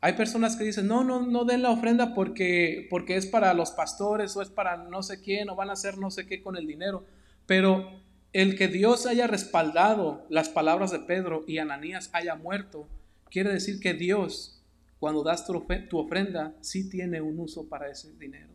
Hay 0.00 0.12
personas 0.12 0.56
que 0.56 0.64
dicen, 0.64 0.86
no, 0.86 1.02
no, 1.02 1.26
no 1.26 1.44
den 1.44 1.62
la 1.62 1.70
ofrenda 1.70 2.14
porque, 2.14 2.86
porque 2.88 3.16
es 3.16 3.26
para 3.26 3.52
los 3.52 3.72
pastores 3.72 4.36
o 4.36 4.42
es 4.42 4.48
para 4.48 4.76
no 4.76 5.02
sé 5.02 5.20
quién 5.20 5.50
o 5.50 5.56
van 5.56 5.70
a 5.70 5.72
hacer 5.72 5.98
no 5.98 6.10
sé 6.10 6.26
qué 6.26 6.40
con 6.40 6.56
el 6.56 6.66
dinero. 6.66 7.04
Pero 7.46 8.00
el 8.32 8.56
que 8.56 8.68
Dios 8.68 9.06
haya 9.06 9.26
respaldado 9.26 10.26
las 10.28 10.48
palabras 10.48 10.90
de 10.90 11.00
Pedro 11.00 11.44
y 11.46 11.58
Ananías 11.58 12.10
haya 12.12 12.34
muerto, 12.34 12.88
quiere 13.30 13.52
decir 13.52 13.80
que 13.80 13.94
Dios, 13.94 14.62
cuando 14.98 15.22
das 15.22 15.46
tu, 15.46 15.98
ofrenda, 15.98 16.54
sí 16.60 16.88
tiene 16.88 17.20
un 17.20 17.38
uso 17.38 17.68
para 17.68 17.90
ese 17.90 18.12
dinero. 18.16 18.52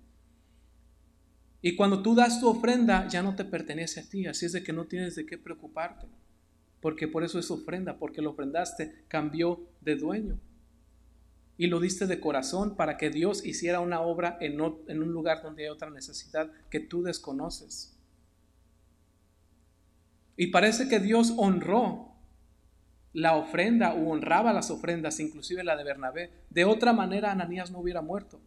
Y 1.61 1.75
cuando 1.75 2.01
tú 2.01 2.13
das 2.13 2.39
tu 2.39 2.49
ofrenda, 2.49 3.07
ya 3.07 3.23
no 3.23 3.35
te 3.35 3.45
pertenece 3.45 4.01
a 4.01 4.09
ti, 4.09 4.27
así 4.27 4.45
es 4.45 4.51
de 4.51 4.63
que 4.63 4.73
no 4.73 4.85
tienes 4.85 5.15
de 5.15 5.25
qué 5.25 5.37
preocuparte, 5.37 6.07
porque 6.81 7.07
por 7.07 7.23
eso 7.23 7.39
es 7.39 7.49
ofrenda, 7.49 7.97
porque 7.97 8.21
lo 8.21 8.31
ofrendaste, 8.31 9.05
cambió 9.07 9.65
de 9.81 9.95
dueño 9.95 10.39
y 11.57 11.67
lo 11.67 11.79
diste 11.79 12.07
de 12.07 12.19
corazón 12.19 12.75
para 12.75 12.97
que 12.97 13.09
Dios 13.09 13.45
hiciera 13.45 13.79
una 13.79 14.01
obra 14.01 14.37
en, 14.41 14.59
un 14.59 15.13
lugar 15.13 15.41
donde 15.43 15.63
hay 15.63 15.69
otra 15.69 15.89
necesidad 15.89 16.51
que 16.69 16.79
tú 16.79 17.03
desconoces. 17.03 17.92
Y 20.43 20.47
parece 20.47 20.89
que 20.89 20.99
Dios 20.99 21.33
honró 21.37 22.09
la 23.13 23.37
ofrenda 23.37 23.93
o 23.93 24.09
honraba 24.09 24.51
las 24.51 24.71
ofrendas, 24.71 25.21
inclusive 25.21 25.63
la 25.63 25.77
de 25.77 25.85
Bernabé. 25.85 26.31
De 26.49 26.65
otra 26.65 26.91
manera, 26.91 27.31
Ananías 27.31 27.71
no 27.71 27.79
hubiera 27.79 28.01
muerto. 28.01 28.41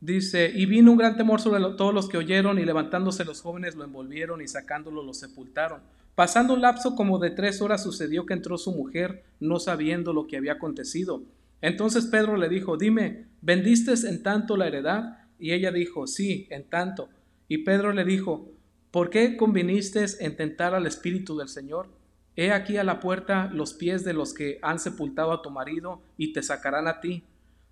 Dice, 0.00 0.52
y 0.54 0.66
vino 0.66 0.92
un 0.92 0.98
gran 0.98 1.16
temor 1.16 1.40
sobre 1.40 1.60
todos 1.78 1.94
los 1.94 2.10
que 2.10 2.18
oyeron, 2.18 2.58
y 2.58 2.66
levantándose 2.66 3.24
los 3.24 3.40
jóvenes 3.40 3.74
lo 3.74 3.84
envolvieron 3.84 4.42
y 4.42 4.48
sacándolo 4.48 5.02
lo 5.02 5.14
sepultaron. 5.14 5.80
Pasando 6.14 6.52
un 6.52 6.60
lapso 6.60 6.94
como 6.94 7.18
de 7.18 7.30
tres 7.30 7.62
horas 7.62 7.82
sucedió 7.82 8.26
que 8.26 8.34
entró 8.34 8.58
su 8.58 8.72
mujer, 8.72 9.24
no 9.40 9.60
sabiendo 9.60 10.12
lo 10.12 10.26
que 10.26 10.36
había 10.36 10.52
acontecido. 10.52 11.22
Entonces 11.62 12.04
Pedro 12.04 12.36
le 12.36 12.50
dijo, 12.50 12.76
dime, 12.76 13.28
¿vendiste 13.40 13.94
en 14.06 14.22
tanto 14.22 14.58
la 14.58 14.66
heredad? 14.66 15.17
Y 15.38 15.52
ella 15.52 15.70
dijo, 15.72 16.06
sí, 16.06 16.46
en 16.50 16.64
tanto. 16.64 17.08
Y 17.48 17.58
Pedro 17.58 17.92
le 17.92 18.04
dijo, 18.04 18.50
¿por 18.90 19.10
qué 19.10 19.36
conviniste 19.36 20.04
en 20.20 20.36
tentar 20.36 20.74
al 20.74 20.86
Espíritu 20.86 21.36
del 21.36 21.48
Señor? 21.48 21.88
He 22.36 22.52
aquí 22.52 22.76
a 22.76 22.84
la 22.84 23.00
puerta 23.00 23.50
los 23.52 23.74
pies 23.74 24.04
de 24.04 24.12
los 24.12 24.32
que 24.32 24.58
han 24.62 24.78
sepultado 24.78 25.32
a 25.32 25.42
tu 25.42 25.50
marido 25.50 26.00
y 26.16 26.32
te 26.32 26.42
sacarán 26.42 26.86
a 26.86 27.00
ti. 27.00 27.24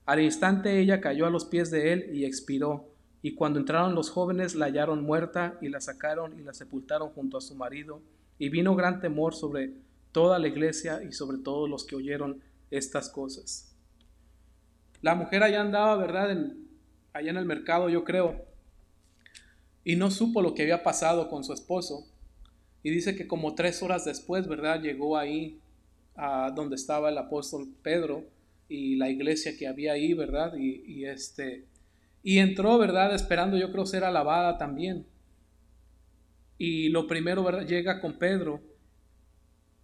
Al 0.06 0.20
instante 0.20 0.80
ella 0.80 1.00
cayó 1.00 1.26
a 1.26 1.30
los 1.30 1.44
pies 1.44 1.70
de 1.70 1.92
él 1.92 2.10
y 2.12 2.24
expiró. 2.24 2.88
Y 3.22 3.34
cuando 3.34 3.58
entraron 3.58 3.94
los 3.94 4.10
jóvenes 4.10 4.54
la 4.54 4.66
hallaron 4.66 5.04
muerta 5.04 5.58
y 5.60 5.68
la 5.68 5.80
sacaron 5.80 6.38
y 6.38 6.42
la 6.42 6.52
sepultaron 6.52 7.10
junto 7.10 7.38
a 7.38 7.40
su 7.40 7.54
marido. 7.54 8.00
Y 8.38 8.48
vino 8.48 8.74
gran 8.74 9.00
temor 9.00 9.34
sobre 9.34 9.72
toda 10.12 10.38
la 10.38 10.48
iglesia 10.48 11.02
y 11.02 11.12
sobre 11.12 11.38
todos 11.38 11.68
los 11.68 11.84
que 11.84 11.96
oyeron 11.96 12.40
estas 12.70 13.08
cosas. 13.08 13.74
La 15.02 15.14
mujer 15.14 15.42
allá 15.42 15.60
andaba, 15.60 15.96
¿verdad? 15.96 16.36
Allá 17.16 17.30
en 17.30 17.36
el 17.36 17.44
mercado, 17.44 17.88
yo 17.88 18.04
creo. 18.04 18.44
Y 19.84 19.96
no 19.96 20.10
supo 20.10 20.42
lo 20.42 20.54
que 20.54 20.62
había 20.62 20.82
pasado 20.82 21.28
con 21.28 21.44
su 21.44 21.52
esposo. 21.52 22.06
Y 22.82 22.90
dice 22.90 23.16
que 23.16 23.26
como 23.26 23.54
tres 23.54 23.82
horas 23.82 24.04
después, 24.04 24.46
¿verdad? 24.46 24.80
Llegó 24.80 25.16
ahí 25.16 25.60
a 26.14 26.52
donde 26.54 26.76
estaba 26.76 27.08
el 27.08 27.18
apóstol 27.18 27.68
Pedro 27.82 28.24
y 28.68 28.96
la 28.96 29.10
iglesia 29.10 29.56
que 29.58 29.66
había 29.66 29.92
ahí, 29.92 30.14
¿verdad? 30.14 30.54
Y, 30.56 31.04
este, 31.04 31.66
y 32.22 32.38
entró, 32.38 32.78
¿verdad? 32.78 33.14
Esperando 33.14 33.56
yo 33.56 33.72
creo 33.72 33.86
ser 33.86 34.04
alabada 34.04 34.56
también. 34.56 35.04
Y 36.58 36.88
lo 36.90 37.06
primero, 37.06 37.42
¿verdad? 37.42 37.66
Llega 37.66 38.00
con 38.00 38.14
Pedro. 38.14 38.60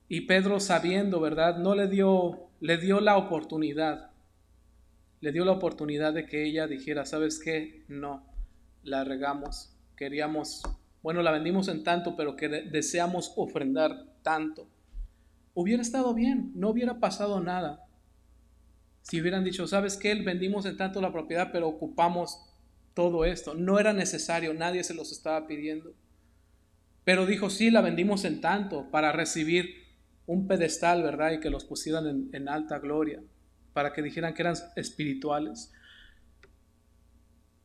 Y 0.09 0.23
Pedro 0.23 0.61
sabiendo, 0.61 1.21
¿verdad? 1.21 1.59
No 1.59 1.75
le 1.75 1.89
dio, 1.89 2.49
le 2.61 2.77
dio 2.77 3.01
la 3.01 3.17
oportunidad. 3.17 4.12
Le 5.23 5.33
dio 5.33 5.47
la 5.47 5.53
oportunidad 5.53 6.13
de 6.13 6.27
que 6.27 6.45
ella 6.45 6.67
dijera, 6.67 7.07
¿sabes 7.07 7.41
qué? 7.43 7.85
No, 7.89 8.27
la 8.83 9.05
regamos. 9.05 9.75
Queríamos, 9.97 10.63
bueno, 11.03 11.23
la 11.23 11.31
vendimos 11.31 11.69
en 11.69 11.85
tanto, 11.85 12.15
pero 12.17 12.37
que 12.37 12.49
deseamos 12.49 13.33
ofrendar 13.37 14.05
tanto. 14.23 14.69
Hubiera 15.55 15.81
estado 15.81 16.13
bien, 16.13 16.53
no 16.55 16.69
hubiera 16.69 17.01
pasado 17.01 17.41
nada. 17.41 17.87
Si 19.03 19.21
hubieran 19.21 19.45
dicho, 19.45 19.67
¿sabes 19.67 19.97
qué? 19.97 20.15
Vendimos 20.17 20.67
en 20.67 20.77
tanto 20.77 21.01
la 21.01 21.13
propiedad, 21.13 21.51
pero 21.53 21.69
ocupamos 21.69 22.45
todo 22.93 23.25
esto. 23.25 23.55
No 23.55 23.79
era 23.79 23.93
necesario, 23.93 24.53
nadie 24.55 24.85
se 24.85 24.95
los 24.95 25.13
estaba 25.13 25.47
pidiendo. 25.47 25.95
Pero 27.05 27.27
dijo, 27.27 27.49
sí, 27.49 27.71
la 27.71 27.81
vendimos 27.81 28.25
en 28.25 28.41
tanto 28.41 28.91
para 28.91 29.13
recibir 29.13 29.83
un 30.27 30.47
pedestal, 30.47 31.03
¿verdad? 31.03 31.33
Y 31.33 31.41
que 31.41 31.51
los 31.51 31.65
pusieran 31.65 32.29
en, 32.33 32.49
alta 32.49 32.79
gloria, 32.79 33.23
para 33.73 33.93
que 33.93 34.03
dijeran 34.03 34.35
que 34.35 34.43
eran 34.43 34.55
espirituales. 34.77 35.73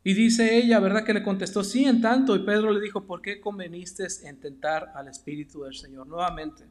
Y 0.03 0.13
dice 0.13 0.57
ella, 0.57 0.79
¿verdad? 0.79 1.03
Que 1.03 1.13
le 1.13 1.23
contestó, 1.23 1.63
sí, 1.63 1.85
en 1.85 2.01
tanto. 2.01 2.35
Y 2.35 2.45
Pedro 2.45 2.71
le 2.71 2.79
dijo, 2.79 3.05
¿por 3.05 3.21
qué 3.21 3.41
conveniste 3.41 4.07
en 4.23 4.39
tentar 4.39 4.91
al 4.95 5.07
Espíritu 5.07 5.63
del 5.63 5.75
Señor? 5.75 6.07
Nuevamente, 6.07 6.65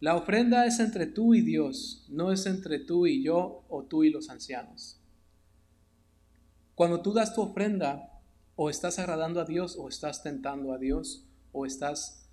la 0.00 0.16
ofrenda 0.16 0.66
es 0.66 0.80
entre 0.80 1.06
tú 1.06 1.34
y 1.34 1.40
Dios, 1.42 2.06
no 2.08 2.32
es 2.32 2.44
entre 2.46 2.80
tú 2.80 3.06
y 3.06 3.22
yo 3.22 3.64
o 3.68 3.84
tú 3.84 4.04
y 4.04 4.10
los 4.10 4.28
ancianos. 4.30 5.00
Cuando 6.74 7.00
tú 7.00 7.12
das 7.12 7.34
tu 7.34 7.42
ofrenda, 7.42 8.12
o 8.56 8.70
estás 8.70 8.98
agradando 8.98 9.40
a 9.40 9.44
Dios 9.44 9.76
o 9.78 9.88
estás 9.88 10.22
tentando 10.22 10.72
a 10.72 10.78
Dios 10.78 11.26
o 11.52 11.66
estás... 11.66 12.28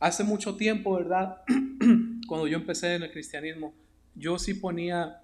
Hace 0.00 0.22
mucho 0.22 0.56
tiempo, 0.56 0.94
¿verdad? 0.94 1.42
cuando 2.28 2.46
yo 2.46 2.56
empecé 2.56 2.94
en 2.94 3.02
el 3.02 3.10
cristianismo, 3.10 3.74
yo 4.18 4.38
sí 4.38 4.54
ponía 4.54 5.22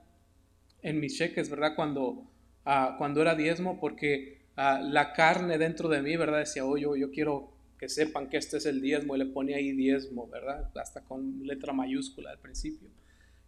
en 0.82 1.00
mis 1.00 1.16
cheques, 1.16 1.50
¿verdad? 1.50 1.74
Cuando, 1.74 2.30
ah, 2.64 2.94
cuando 2.98 3.20
era 3.20 3.34
diezmo, 3.34 3.80
porque 3.80 4.42
ah, 4.56 4.80
la 4.82 5.12
carne 5.12 5.58
dentro 5.58 5.88
de 5.88 6.00
mí, 6.02 6.16
¿verdad? 6.16 6.38
Decía, 6.38 6.64
oh, 6.64 6.76
yo, 6.76 6.96
yo 6.96 7.10
quiero 7.10 7.52
que 7.78 7.88
sepan 7.88 8.28
que 8.28 8.36
este 8.36 8.58
es 8.58 8.66
el 8.66 8.80
diezmo, 8.80 9.16
y 9.16 9.18
le 9.18 9.26
ponía 9.26 9.56
ahí 9.56 9.72
diezmo, 9.72 10.28
¿verdad? 10.28 10.70
Hasta 10.76 11.02
con 11.02 11.46
letra 11.46 11.72
mayúscula 11.72 12.30
al 12.30 12.38
principio. 12.38 12.88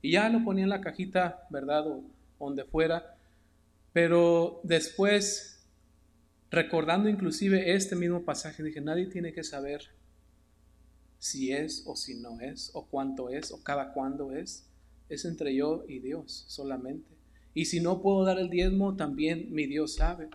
Y 0.02 0.12
ya 0.12 0.28
lo 0.28 0.44
ponía 0.44 0.64
en 0.64 0.70
la 0.70 0.80
cajita, 0.80 1.46
¿verdad? 1.50 1.86
O 1.86 2.04
donde 2.38 2.64
fuera. 2.64 3.16
Pero 3.92 4.60
después, 4.62 5.66
recordando 6.50 7.08
inclusive 7.08 7.74
este 7.74 7.96
mismo 7.96 8.24
pasaje, 8.24 8.62
dije, 8.62 8.80
nadie 8.80 9.06
tiene 9.06 9.32
que 9.32 9.44
saber 9.44 9.88
si 11.18 11.52
es 11.52 11.84
o 11.86 11.96
si 11.96 12.14
no 12.20 12.40
es, 12.40 12.70
o 12.74 12.86
cuánto 12.86 13.30
es, 13.30 13.52
o 13.52 13.62
cada 13.62 13.92
cuándo 13.92 14.32
es. 14.32 14.66
Es 15.08 15.24
entre 15.24 15.54
yo 15.54 15.84
y 15.88 16.00
Dios 16.00 16.44
solamente. 16.48 17.14
Y 17.54 17.66
si 17.66 17.80
no 17.80 18.02
puedo 18.02 18.24
dar 18.24 18.38
el 18.38 18.50
diezmo, 18.50 18.96
también 18.96 19.52
mi 19.52 19.66
Dios 19.66 19.94
sabe. 19.94 20.28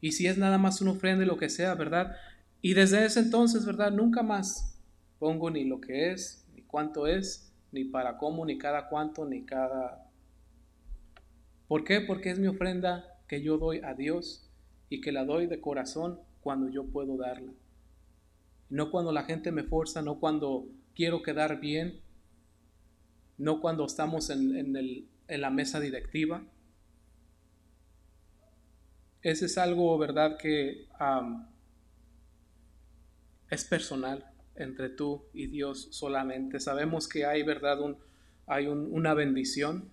Y 0.00 0.12
si 0.12 0.26
es 0.26 0.38
nada 0.38 0.58
más 0.58 0.80
una 0.80 0.92
ofrenda 0.92 1.24
y 1.24 1.26
lo 1.26 1.36
que 1.36 1.48
sea, 1.48 1.74
¿verdad? 1.74 2.16
Y 2.62 2.74
desde 2.74 3.04
ese 3.04 3.20
entonces, 3.20 3.66
¿verdad? 3.66 3.90
Nunca 3.90 4.22
más 4.22 4.78
pongo 5.18 5.50
ni 5.50 5.64
lo 5.64 5.80
que 5.80 6.12
es, 6.12 6.46
ni 6.54 6.62
cuánto 6.62 7.06
es, 7.06 7.52
ni 7.72 7.84
para 7.84 8.16
cómo, 8.16 8.44
ni 8.44 8.58
cada 8.58 8.88
cuánto, 8.88 9.26
ni 9.26 9.44
cada... 9.44 10.06
¿Por 11.68 11.84
qué? 11.84 12.00
Porque 12.00 12.30
es 12.30 12.38
mi 12.38 12.48
ofrenda 12.48 13.04
que 13.28 13.42
yo 13.42 13.58
doy 13.58 13.80
a 13.84 13.94
Dios 13.94 14.48
y 14.88 15.00
que 15.00 15.12
la 15.12 15.24
doy 15.24 15.46
de 15.46 15.60
corazón 15.60 16.20
cuando 16.40 16.68
yo 16.68 16.86
puedo 16.86 17.16
darla. 17.16 17.52
No 18.70 18.90
cuando 18.90 19.12
la 19.12 19.24
gente 19.24 19.52
me 19.52 19.62
forza, 19.62 20.02
no 20.02 20.18
cuando 20.18 20.66
quiero 20.94 21.22
quedar 21.22 21.60
bien, 21.60 22.00
no 23.40 23.60
cuando 23.60 23.86
estamos 23.86 24.28
en, 24.28 24.76
en 24.76 25.40
la 25.40 25.50
mesa 25.50 25.80
directiva, 25.80 26.44
ese 29.22 29.46
es 29.46 29.56
algo, 29.56 29.96
¿verdad?, 29.96 30.36
que 30.38 30.86
es 33.50 33.64
personal 33.64 34.30
entre 34.56 34.90
tú 34.90 35.24
y 35.32 35.46
Dios 35.46 35.88
solamente. 35.90 36.60
Sabemos 36.60 37.08
que 37.08 37.24
hay, 37.24 37.42
¿verdad?, 37.42 37.80
un, 37.80 37.96
hay 38.46 38.66
una 38.66 39.14
bendición 39.14 39.90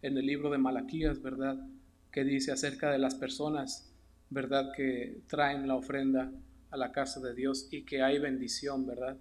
en 0.00 0.16
el 0.16 0.26
libro 0.26 0.50
de 0.50 0.58
Malaquías, 0.58 1.20
¿verdad?, 1.20 1.58
que 2.10 2.24
dice 2.24 2.50
acerca 2.50 2.90
de 2.90 2.98
las 2.98 3.14
personas, 3.14 3.92
¿verdad?, 4.30 4.72
que 4.74 5.20
traen 5.26 5.68
la 5.68 5.74
ofrenda 5.74 6.32
a 6.70 6.76
la 6.78 6.92
casa 6.92 7.20
de 7.20 7.34
Dios 7.34 7.68
y 7.70 7.82
que 7.84 8.02
hay 8.02 8.18
bendición, 8.18 8.86
¿verdad? 8.86 9.18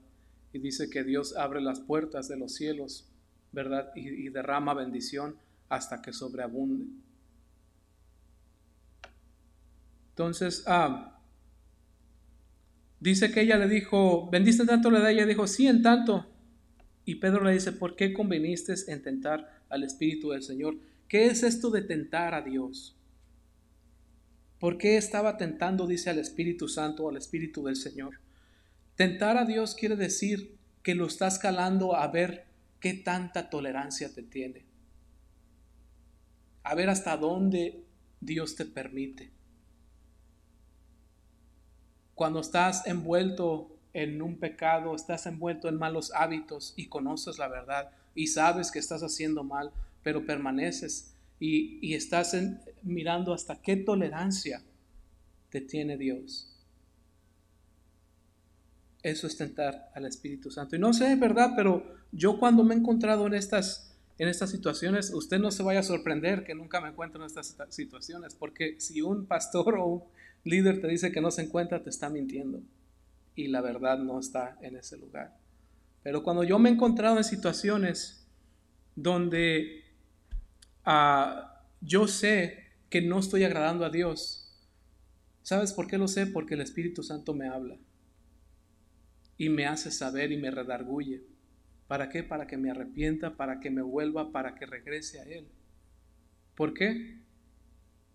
Y 0.54 0.60
dice 0.60 0.90
que 0.90 1.04
Dios 1.04 1.36
abre 1.36 1.62
las 1.62 1.82
puertas 1.82 2.28
de 2.28 2.38
los 2.38 2.56
cielos, 2.56 3.09
¿verdad? 3.52 3.92
Y, 3.96 4.30
derrama 4.30 4.74
bendición 4.74 5.36
hasta 5.70 6.02
que 6.02 6.14
sobreabunde. 6.14 6.86
Entonces, 10.12 10.64
ah, 10.68 11.20
dice 13.00 13.32
que 13.32 13.42
ella 13.42 13.58
le 13.58 13.68
dijo, 13.68 14.30
¿vendiste 14.30 14.66
tanto 14.66 14.92
la 14.92 15.00
de 15.00 15.14
ella? 15.14 15.26
Dijo, 15.26 15.48
sí, 15.48 15.68
en 15.68 15.82
tanto. 15.82 16.26
Y 17.06 17.16
Pedro 17.16 17.44
le 17.44 17.54
dice, 17.54 17.72
¿por 17.72 17.96
qué 17.96 18.14
conveniste 18.14 18.74
en 18.88 19.02
tentar 19.02 19.64
al 19.70 19.84
Espíritu 19.84 20.30
del 20.30 20.44
Señor? 20.44 20.76
¿Qué 21.08 21.28
es 21.28 21.44
esto 21.44 21.72
de 21.72 21.82
tentar 21.82 22.34
a 22.34 22.42
Dios? 22.42 22.96
¿Por 24.60 24.78
qué 24.78 24.98
estaba 24.98 25.38
tentando, 25.38 25.88
dice, 25.88 26.10
al 26.10 26.20
Espíritu 26.20 26.68
Santo 26.68 27.08
al 27.08 27.18
Espíritu 27.18 27.64
del 27.64 27.78
Señor? 27.78 28.20
Tentar 28.96 29.38
a 29.38 29.46
Dios 29.46 29.74
quiere 29.74 29.96
decir 29.96 30.58
que 30.84 30.96
lo 30.96 31.08
estás 31.08 31.40
calando 31.40 31.96
a 31.96 32.08
ver 32.10 32.49
qué 32.80 32.94
tanta 32.94 33.50
tolerancia 33.50 34.14
te 34.14 34.24
tiene. 34.24 34.66
A 36.64 36.76
ver 36.76 36.90
hasta 36.90 37.18
dónde 37.18 37.84
Dios 38.22 38.56
te 38.56 38.66
permite 38.66 39.32
cuando 42.20 42.42
estás 42.42 42.86
envuelto 42.86 43.78
en 43.94 44.22
un 44.22 44.36
pecado, 44.36 44.94
estás 44.94 45.26
envuelto 45.26 45.70
en 45.70 45.78
malos 45.78 46.12
hábitos 46.14 46.74
y 46.76 46.88
conoces 46.88 47.40
la 47.40 47.48
verdad 47.48 47.92
y 48.14 48.28
sabes 48.28 48.72
que 48.72 48.80
estás 48.80 49.04
haciendo 49.04 49.46
mal, 49.46 49.72
pero 50.04 50.26
permaneces 50.26 51.14
y, 51.40 51.94
estás 51.94 52.36
mirando 52.84 53.34
hasta 53.34 53.62
qué 53.62 53.78
tolerancia 53.78 54.62
te 55.50 55.62
tiene 55.62 55.96
Dios. 55.96 56.59
Eso 59.02 59.28
es 59.28 59.38
tentar 59.38 59.92
al 59.96 60.06
Espíritu 60.06 60.52
Santo. 60.52 60.76
Y 60.76 60.80
no 60.80 60.94
sé, 60.94 61.16
¿verdad? 61.16 61.54
Pero 61.56 61.86
yo 62.12 62.38
cuando 62.38 62.64
me 62.64 62.76
he 62.76 62.78
encontrado 62.78 63.28
en 63.28 63.34
estas, 63.34 63.96
en 64.18 64.28
estas 64.28 64.50
situaciones, 64.52 65.14
usted 65.14 65.40
no 65.40 65.52
se 65.52 65.64
vaya 65.64 65.80
a 65.80 65.84
sorprender 65.84 66.44
que 66.44 66.54
nunca 66.54 66.82
me 66.82 66.90
encuentro 66.90 67.22
en 67.22 67.28
estas 67.28 67.56
situaciones, 67.70 68.36
porque 68.36 68.80
si 68.80 69.02
un 69.02 69.26
pastor 69.26 69.76
o 69.76 69.86
un 69.86 70.04
líder 70.44 70.82
te 70.82 70.88
dice 70.88 71.12
que 71.12 71.22
no 71.22 71.32
se 71.32 71.44
encuentra, 71.44 71.82
te 71.82 71.90
está 71.90 72.10
mintiendo. 72.10 72.62
Y 73.36 73.48
la 73.48 73.62
verdad 73.62 74.00
no 74.00 74.20
está 74.20 74.58
en 74.62 74.76
ese 74.76 74.98
lugar. 74.98 75.38
Pero 76.04 76.24
cuando 76.24 76.44
yo 76.44 76.60
me 76.60 76.70
he 76.70 76.74
encontrado 76.74 77.18
en 77.18 77.24
situaciones 77.24 78.28
donde 78.96 79.86
ah, 80.84 81.64
yo 81.80 82.08
sé 82.08 82.66
que 82.90 83.02
no 83.02 83.20
estoy 83.20 83.46
agradando 83.46 83.86
a 83.86 83.90
Dios, 83.90 84.60
¿sabes 85.42 85.72
por 85.72 85.88
qué 85.88 85.98
lo 85.98 86.10
sé? 86.10 86.28
Porque 86.28 86.56
el 86.56 86.62
Espíritu 86.62 87.02
Santo 87.02 87.34
me 87.34 87.48
habla 87.48 87.78
y 89.40 89.50
me 89.50 89.66
hace 89.66 89.90
saber 89.90 90.32
y 90.34 90.38
me 90.38 90.52
redarguye. 90.52 91.24
¿Para 91.88 92.10
qué? 92.10 92.24
Para 92.24 92.46
que 92.46 92.58
me 92.58 92.70
arrepienta, 92.70 93.38
para 93.38 93.62
que 93.62 93.72
me 93.72 93.82
vuelva, 93.82 94.32
para 94.32 94.54
que 94.54 94.66
regrese 94.68 95.22
a 95.22 95.24
Él. 95.24 95.48
¿Por 96.56 96.74
qué? 96.74 97.20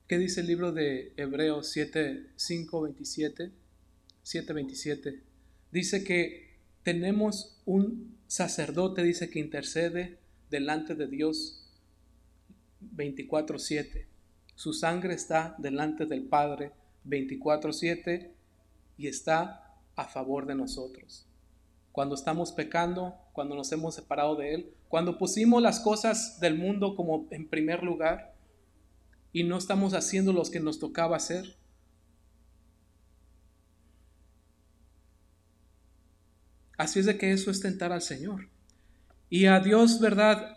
¿Qué 0.07 0.19
dice 0.19 0.43
el 0.43 0.47
libro 0.47 0.71
de 0.71 1.15
Hebreos 1.17 1.71
7, 1.71 2.27
5, 2.37 2.83
27? 2.83 3.51
7, 4.23 4.53
27. 4.53 5.21
dice 5.73 6.05
que 6.05 6.59
tenemos 6.83 7.61
un 7.65 8.17
sacerdote, 8.27 9.03
dice 9.03 9.31
que 9.31 9.39
intercede 9.39 10.19
delante 10.51 10.95
de 10.95 11.07
Dios 11.07 11.71
24/7. 12.81 14.07
Su 14.55 14.75
sangre 14.75 15.15
está 15.15 15.57
delante 15.59 16.05
del 16.05 16.25
Padre 16.25 16.73
24/7 17.05 18.31
y 18.99 19.09
está 19.09 19.74
a 19.97 20.05
favor 20.05 20.47
de 20.47 20.55
nosotros. 20.55 21.27
Cuando 21.93 22.15
estamos 22.15 22.53
pecando, 22.53 23.15
cuando 23.33 23.55
nos 23.55 23.71
hemos 23.73 23.95
separado 23.95 24.37
de 24.37 24.55
Él, 24.55 24.75
cuando 24.89 25.19
pusimos 25.19 25.63
las 25.63 25.81
cosas 25.81 26.41
del 26.41 26.59
mundo 26.59 26.97
como 26.97 27.27
en 27.31 27.49
primer 27.49 27.83
lugar 27.83 28.35
y 29.33 29.45
no 29.45 29.59
estamos 29.59 29.95
haciendo 29.95 30.33
lo 30.33 30.43
que 30.43 30.61
nos 30.61 30.79
tocaba 30.79 31.17
hacer. 31.17 31.57
Así 36.77 37.01
es 37.01 37.07
de 37.07 37.17
que 37.17 37.33
eso 37.33 37.51
es 37.51 37.61
tentar 37.61 37.93
al 37.93 38.03
Señor. 38.03 38.49
Y 39.31 39.47
a 39.47 39.61
Dios, 39.61 40.01
¿verdad? 40.01 40.57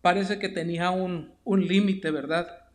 Parece 0.00 0.38
que 0.38 0.48
tenía 0.48 0.90
un, 0.90 1.34
un 1.44 1.66
límite, 1.66 2.10
¿verdad? 2.10 2.70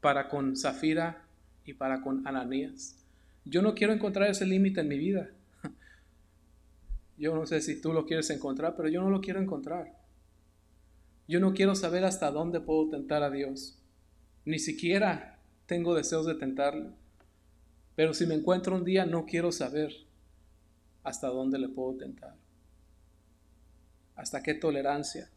Para 0.00 0.28
con 0.28 0.56
Zafira 0.56 1.26
y 1.64 1.74
para 1.74 2.02
con 2.02 2.26
Ananías. 2.26 3.05
Yo 3.48 3.62
no 3.62 3.74
quiero 3.76 3.92
encontrar 3.92 4.28
ese 4.28 4.44
límite 4.44 4.80
en 4.80 4.88
mi 4.88 4.98
vida. 4.98 5.30
Yo 7.16 7.34
no 7.34 7.46
sé 7.46 7.60
si 7.60 7.80
tú 7.80 7.92
lo 7.92 8.04
quieres 8.04 8.28
encontrar, 8.30 8.74
pero 8.76 8.88
yo 8.88 9.00
no 9.00 9.08
lo 9.08 9.20
quiero 9.20 9.40
encontrar. 9.40 9.96
Yo 11.28 11.38
no 11.40 11.54
quiero 11.54 11.74
saber 11.76 12.04
hasta 12.04 12.30
dónde 12.30 12.60
puedo 12.60 12.88
tentar 12.90 13.22
a 13.22 13.30
Dios. 13.30 13.78
Ni 14.44 14.58
siquiera 14.58 15.38
tengo 15.66 15.94
deseos 15.94 16.26
de 16.26 16.34
tentarle. 16.34 16.90
Pero 17.94 18.14
si 18.14 18.26
me 18.26 18.34
encuentro 18.34 18.76
un 18.76 18.84
día, 18.84 19.06
no 19.06 19.26
quiero 19.26 19.52
saber 19.52 19.92
hasta 21.04 21.28
dónde 21.28 21.58
le 21.58 21.68
puedo 21.68 21.96
tentar. 21.96 22.34
Hasta 24.16 24.42
qué 24.42 24.54
tolerancia. 24.54 25.30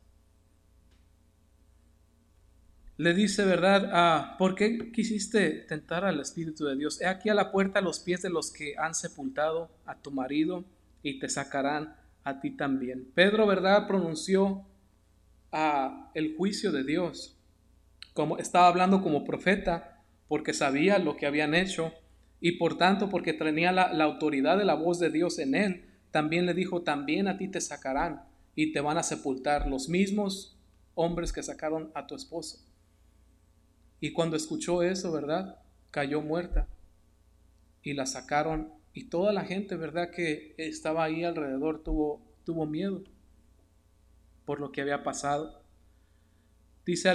Le 2.99 3.13
dice, 3.13 3.45
¿verdad? 3.45 3.91
Ah, 3.93 4.35
¿Por 4.37 4.55
qué 4.55 4.91
quisiste 4.91 5.51
tentar 5.51 6.03
al 6.03 6.19
Espíritu 6.19 6.65
de 6.65 6.75
Dios? 6.75 6.99
He 6.99 7.05
aquí 7.05 7.29
a 7.29 7.33
la 7.33 7.49
puerta 7.49 7.79
los 7.79 7.99
pies 7.99 8.21
de 8.23 8.29
los 8.29 8.51
que 8.51 8.75
han 8.77 8.93
sepultado 8.93 9.71
a 9.85 9.95
tu 9.95 10.11
marido 10.11 10.65
y 11.01 11.17
te 11.17 11.29
sacarán 11.29 11.95
a 12.25 12.41
ti 12.41 12.51
también. 12.51 13.09
Pedro, 13.15 13.47
¿verdad? 13.47 13.87
Pronunció 13.87 14.65
a 15.53 16.11
el 16.13 16.35
juicio 16.35 16.73
de 16.73 16.83
Dios. 16.83 17.37
Como 18.13 18.37
estaba 18.37 18.67
hablando 18.67 19.01
como 19.01 19.23
profeta 19.23 20.03
porque 20.27 20.51
sabía 20.51 20.99
lo 20.99 21.15
que 21.15 21.25
habían 21.25 21.55
hecho 21.55 21.93
y 22.41 22.57
por 22.57 22.77
tanto 22.77 23.09
porque 23.09 23.31
tenía 23.31 23.71
la 23.71 24.03
autoridad 24.03 24.57
de 24.57 24.65
la 24.65 24.73
voz 24.73 24.99
de 24.99 25.09
Dios 25.09 25.39
en 25.39 25.55
él, 25.55 25.85
también 26.11 26.45
le 26.45 26.53
dijo, 26.53 26.81
también 26.81 27.29
a 27.29 27.37
ti 27.37 27.47
te 27.47 27.61
sacarán 27.61 28.23
y 28.55 28.73
te 28.73 28.81
van 28.81 28.97
a 28.97 29.03
sepultar 29.03 29.69
los 29.69 29.87
mismos 29.87 30.59
hombres 30.95 31.31
que 31.31 31.43
sacaron 31.43 31.91
a 31.95 32.05
tu 32.05 32.15
esposo. 32.15 32.68
Y 33.99 34.13
cuando 34.13 34.35
escuchó 34.35 34.81
eso, 34.83 35.11
¿verdad? 35.11 35.59
Cayó 35.91 36.21
muerta 36.21 36.67
y 37.83 37.93
la 37.93 38.05
sacaron 38.05 38.71
y 38.93 39.05
toda 39.05 39.33
la 39.33 39.45
gente, 39.45 39.75
¿verdad? 39.75 40.09
Que 40.11 40.55
estaba 40.57 41.03
ahí 41.03 41.23
alrededor 41.23 41.83
tuvo, 41.83 42.21
tuvo 42.45 42.65
miedo 42.65 43.03
por 44.45 44.59
lo 44.59 44.71
que 44.71 44.81
había 44.81 45.03
pasado. 45.03 45.61
Dice, 46.85 47.09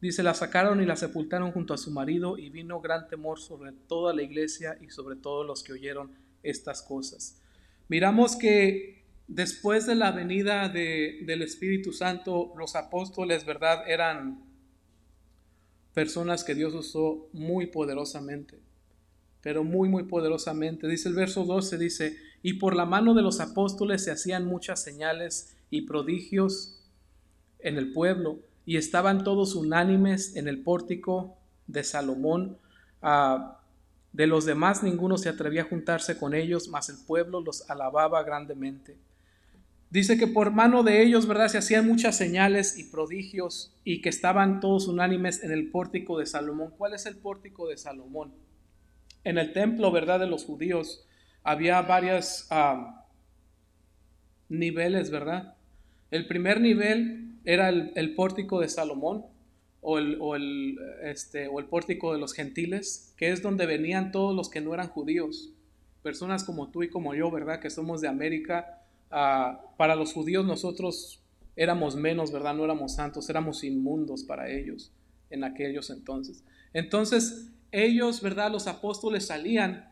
dice, 0.00 0.22
la 0.22 0.34
sacaron 0.34 0.82
y 0.82 0.86
la 0.86 0.96
sepultaron 0.96 1.52
junto 1.52 1.72
a 1.72 1.78
su 1.78 1.90
marido 1.90 2.36
y 2.36 2.50
vino 2.50 2.80
gran 2.80 3.08
temor 3.08 3.40
sobre 3.40 3.72
toda 3.72 4.14
la 4.14 4.22
iglesia 4.22 4.76
y 4.80 4.90
sobre 4.90 5.16
todos 5.16 5.46
los 5.46 5.62
que 5.62 5.72
oyeron 5.72 6.10
estas 6.42 6.82
cosas. 6.82 7.40
Miramos 7.88 8.36
que 8.36 9.04
después 9.26 9.86
de 9.86 9.94
la 9.94 10.12
venida 10.12 10.68
de, 10.68 11.22
del 11.24 11.42
Espíritu 11.42 11.92
Santo, 11.92 12.52
los 12.58 12.76
apóstoles, 12.76 13.46
¿verdad? 13.46 13.88
Eran 13.88 14.45
personas 15.96 16.44
que 16.44 16.54
Dios 16.54 16.74
usó 16.74 17.26
muy 17.32 17.66
poderosamente 17.66 18.60
pero 19.46 19.62
muy, 19.62 19.88
muy 19.88 20.02
poderosamente. 20.02 20.88
Dice 20.88 21.08
el 21.08 21.14
verso 21.14 21.44
12, 21.44 21.78
dice, 21.78 22.16
y 22.42 22.54
por 22.54 22.74
la 22.74 22.84
mano 22.84 23.14
de 23.14 23.22
los 23.22 23.38
apóstoles 23.38 24.02
se 24.02 24.10
hacían 24.10 24.44
muchas 24.44 24.82
señales 24.82 25.54
y 25.70 25.82
prodigios 25.82 26.82
en 27.60 27.78
el 27.78 27.92
pueblo, 27.92 28.40
y 28.64 28.76
estaban 28.76 29.22
todos 29.22 29.54
unánimes 29.54 30.34
en 30.34 30.48
el 30.48 30.64
pórtico 30.64 31.36
de 31.68 31.84
Salomón. 31.84 32.58
Ah, 33.00 33.60
de 34.12 34.26
los 34.26 34.46
demás 34.46 34.82
ninguno 34.82 35.16
se 35.16 35.28
atrevía 35.28 35.62
a 35.62 35.68
juntarse 35.68 36.18
con 36.18 36.34
ellos, 36.34 36.66
mas 36.66 36.88
el 36.88 36.96
pueblo 37.06 37.40
los 37.40 37.70
alababa 37.70 38.24
grandemente. 38.24 38.96
Dice 39.96 40.18
que 40.18 40.26
por 40.26 40.50
mano 40.50 40.82
de 40.82 41.02
ellos, 41.02 41.26
¿verdad? 41.26 41.48
Se 41.48 41.58
hacían 41.58 41.86
muchas 41.86 42.16
señales 42.16 42.78
y 42.78 42.84
prodigios 42.84 43.74
y 43.84 44.02
que 44.02 44.08
estaban 44.08 44.60
todos 44.60 44.88
unánimes 44.88 45.42
en 45.42 45.52
el 45.52 45.70
pórtico 45.70 46.18
de 46.18 46.26
Salomón. 46.26 46.72
¿Cuál 46.76 46.94
es 46.94 47.06
el 47.06 47.16
pórtico 47.16 47.68
de 47.68 47.76
Salomón? 47.76 48.32
en 49.26 49.38
el 49.38 49.52
templo, 49.52 49.90
¿verdad?, 49.90 50.20
de 50.20 50.28
los 50.28 50.44
judíos, 50.44 51.04
había 51.42 51.82
varios 51.82 52.48
niveles, 54.48 55.10
¿verdad? 55.10 55.56
El 56.12 56.28
primer 56.28 56.60
nivel 56.60 57.40
era 57.44 57.68
el, 57.68 58.14
pórtico 58.14 58.60
de 58.60 58.68
Salomón 58.68 59.24
o 59.80 59.98
el, 59.98 60.16
o, 60.20 60.36
el, 60.36 60.78
este, 61.02 61.48
o 61.48 61.58
el 61.58 61.66
pórtico 61.66 62.12
de 62.12 62.20
los 62.20 62.34
gentiles, 62.34 63.12
que 63.16 63.32
es 63.32 63.42
donde 63.42 63.66
venían 63.66 64.12
todos 64.12 64.32
los 64.32 64.48
que 64.48 64.60
no 64.60 64.72
eran 64.72 64.90
judíos, 64.90 65.52
personas 66.04 66.44
como 66.44 66.70
tú 66.70 66.84
y 66.84 66.88
como 66.88 67.12
yo, 67.12 67.28
¿verdad?, 67.28 67.58
que 67.58 67.68
somos 67.68 68.00
de 68.00 68.06
América. 68.06 68.75
Ah, 69.10 69.60
para 69.76 69.94
los 69.94 70.12
judíos 70.12 70.44
nosotros 70.44 71.20
éramos 71.54 71.96
menos, 71.96 72.32
¿verdad? 72.32 72.54
No 72.54 72.64
éramos 72.64 72.94
santos, 72.94 73.28
éramos 73.30 73.64
inmundos 73.64 74.24
para 74.24 74.50
ellos 74.50 74.92
en 75.30 75.44
aquellos 75.44 75.90
entonces. 75.90 76.44
Entonces, 76.72 77.48
ellos, 77.72 78.20
¿verdad? 78.20 78.50
Los 78.50 78.66
apóstoles 78.66 79.26
salían 79.26 79.90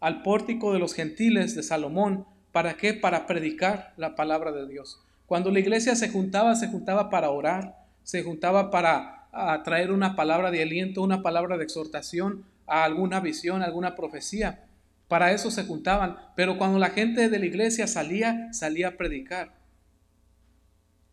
al 0.00 0.22
pórtico 0.22 0.72
de 0.72 0.78
los 0.78 0.94
gentiles 0.94 1.54
de 1.54 1.62
Salomón. 1.62 2.26
¿Para 2.52 2.76
qué? 2.76 2.94
Para 2.94 3.26
predicar 3.26 3.92
la 3.96 4.14
palabra 4.14 4.52
de 4.52 4.66
Dios. 4.66 5.00
Cuando 5.26 5.50
la 5.50 5.60
iglesia 5.60 5.94
se 5.94 6.08
juntaba, 6.08 6.54
se 6.56 6.68
juntaba 6.68 7.10
para 7.10 7.30
orar, 7.30 7.76
se 8.02 8.22
juntaba 8.22 8.70
para 8.70 9.28
traer 9.64 9.92
una 9.92 10.16
palabra 10.16 10.50
de 10.50 10.62
aliento, 10.62 11.02
una 11.02 11.22
palabra 11.22 11.58
de 11.58 11.64
exhortación, 11.64 12.44
a 12.66 12.84
alguna 12.84 13.20
visión, 13.20 13.62
alguna 13.62 13.94
profecía. 13.94 14.67
Para 15.08 15.32
eso 15.32 15.50
se 15.50 15.64
juntaban. 15.64 16.16
Pero 16.36 16.58
cuando 16.58 16.78
la 16.78 16.90
gente 16.90 17.28
de 17.28 17.38
la 17.38 17.46
iglesia 17.46 17.86
salía, 17.86 18.52
salía 18.52 18.88
a 18.88 18.96
predicar. 18.96 19.58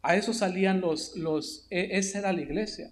A 0.02 0.16
eso 0.16 0.34
salían 0.34 0.82
los, 0.82 1.16
los, 1.16 1.66
e, 1.72 1.98
esa 1.98 2.20
era 2.20 2.34
la 2.34 2.42
iglesia. 2.42 2.92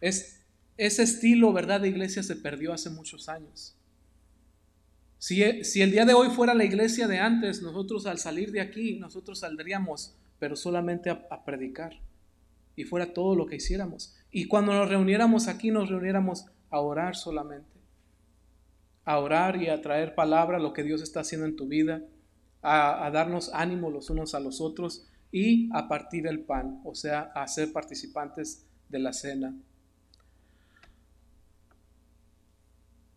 Es 0.00 0.40
ese 0.76 1.02
estilo, 1.02 1.52
¿verdad?, 1.52 1.80
de 1.80 1.88
iglesia 1.88 2.22
se 2.22 2.36
perdió 2.36 2.72
hace 2.72 2.90
muchos 2.90 3.28
años. 3.28 3.76
Si, 5.18 5.64
si, 5.64 5.82
el 5.82 5.90
día 5.90 6.04
de 6.04 6.14
hoy 6.14 6.28
fuera 6.28 6.54
la 6.54 6.64
iglesia 6.64 7.08
de 7.08 7.18
antes, 7.18 7.62
nosotros 7.62 8.06
al 8.06 8.18
salir 8.18 8.52
de 8.52 8.60
aquí, 8.60 8.98
nosotros 8.98 9.40
saldríamos, 9.40 10.14
pero 10.38 10.54
solamente 10.54 11.10
a, 11.10 11.26
a 11.30 11.44
predicar. 11.44 11.98
Y 12.76 12.84
fuera 12.84 13.14
todo 13.14 13.34
lo 13.34 13.46
que 13.46 13.56
hiciéramos. 13.56 14.14
Y 14.30 14.46
cuando 14.46 14.72
nos 14.74 14.88
reuniéramos 14.88 15.48
aquí, 15.48 15.70
nos 15.70 15.88
reuniéramos 15.88 16.44
a 16.70 16.80
orar 16.80 17.16
solamente. 17.16 17.75
A 19.06 19.18
orar 19.18 19.62
y 19.62 19.68
a 19.68 19.80
traer 19.80 20.14
palabra, 20.14 20.58
lo 20.58 20.74
que 20.74 20.82
Dios 20.82 21.00
está 21.00 21.20
haciendo 21.20 21.46
en 21.46 21.56
tu 21.56 21.66
vida, 21.66 22.02
a, 22.60 23.10
darnos 23.10 23.50
ánimo 23.54 23.90
los 23.90 24.10
unos 24.10 24.34
a 24.34 24.40
los 24.40 24.60
otros 24.60 25.08
y 25.32 25.70
a 25.72 25.88
partir 25.88 26.26
el 26.26 26.40
pan, 26.40 26.80
o 26.84 26.94
sea, 26.94 27.30
a 27.34 27.46
ser 27.48 27.72
participantes 27.72 28.66
de 28.88 28.98
la 28.98 29.12
cena. 29.12 29.56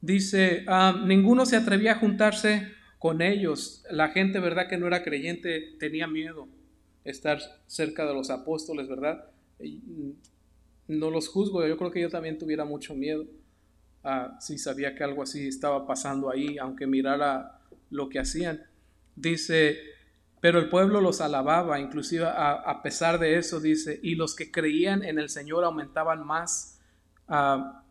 Dice, 0.01 0.63
ah, 0.67 1.03
ninguno 1.05 1.45
se 1.45 1.57
atrevía 1.57 1.93
a 1.93 1.99
juntarse 1.99 2.67
con 2.99 3.21
ellos. 3.21 3.83
La 3.89 4.09
gente, 4.09 4.39
¿verdad? 4.39 4.67
Que 4.69 4.77
no 4.77 4.87
era 4.87 5.03
creyente, 5.03 5.75
tenía 5.79 6.07
miedo 6.07 6.47
estar 7.03 7.39
cerca 7.67 8.05
de 8.05 8.13
los 8.13 8.29
apóstoles, 8.29 8.87
¿verdad? 8.87 9.25
Mm, 9.59 10.11
no 10.87 11.11
los 11.11 11.27
juzgo, 11.27 11.65
yo 11.67 11.77
creo 11.77 11.91
que 11.91 12.01
yo 12.01 12.09
también 12.09 12.37
tuviera 12.37 12.65
mucho 12.65 12.95
miedo 12.95 13.25
uh, 14.03 14.39
si 14.39 14.57
sabía 14.57 14.95
que 14.95 15.03
algo 15.03 15.23
así 15.23 15.47
estaba 15.47 15.85
pasando 15.85 16.31
ahí, 16.31 16.57
aunque 16.57 16.87
mirara 16.87 17.61
lo 17.89 18.09
que 18.09 18.19
hacían. 18.19 18.61
Dice, 19.15 19.79
pero 20.41 20.59
el 20.59 20.69
pueblo 20.69 21.01
los 21.01 21.21
alababa, 21.21 21.79
inclusive 21.79 22.25
a, 22.25 22.51
a 22.53 22.81
pesar 22.81 23.19
de 23.19 23.37
eso, 23.37 23.59
dice, 23.59 23.99
y 24.01 24.15
los 24.15 24.35
que 24.35 24.51
creían 24.51 25.03
en 25.03 25.19
el 25.19 25.29
Señor 25.29 25.63
aumentaban 25.63 26.25
más 26.25 26.79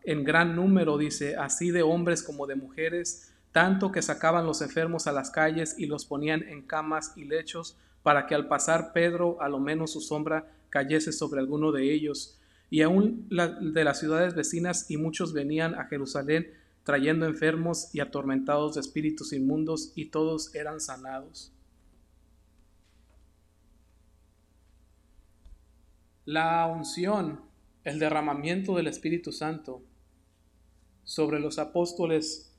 en 0.03 0.23
gran 0.23 0.55
número, 0.55 0.97
dice, 0.97 1.37
así 1.37 1.71
de 1.71 1.81
hombres 1.81 2.23
como 2.23 2.45
de 2.45 2.55
mujeres, 2.55 3.33
tanto 3.51 3.91
que 3.91 4.01
sacaban 4.01 4.45
los 4.45 4.61
enfermos 4.61 5.07
a 5.07 5.11
las 5.11 5.31
calles 5.31 5.75
y 5.77 5.85
los 5.85 6.05
ponían 6.05 6.43
en 6.43 6.61
camas 6.61 7.13
y 7.15 7.23
lechos, 7.23 7.77
para 8.03 8.27
que 8.27 8.35
al 8.35 8.47
pasar 8.47 8.91
Pedro, 8.93 9.41
a 9.41 9.49
lo 9.49 9.59
menos 9.59 9.93
su 9.93 10.01
sombra 10.01 10.47
cayese 10.69 11.11
sobre 11.11 11.39
alguno 11.39 11.71
de 11.71 11.91
ellos. 11.93 12.38
Y 12.69 12.81
aún 12.81 13.27
de 13.29 13.83
las 13.83 13.99
ciudades 13.99 14.35
vecinas 14.35 14.89
y 14.91 14.97
muchos 14.97 15.33
venían 15.33 15.75
a 15.75 15.85
Jerusalén 15.85 16.53
trayendo 16.83 17.27
enfermos 17.27 17.93
y 17.93 17.99
atormentados 17.99 18.73
de 18.73 18.81
espíritus 18.81 19.31
inmundos, 19.31 19.91
y 19.95 20.05
todos 20.05 20.55
eran 20.55 20.79
sanados. 20.79 21.53
La 26.25 26.65
unción, 26.65 27.41
el 27.83 27.99
derramamiento 27.99 28.75
del 28.75 28.87
Espíritu 28.87 29.31
Santo 29.31 29.83
sobre 31.03 31.39
los 31.39 31.59
apóstoles 31.59 32.55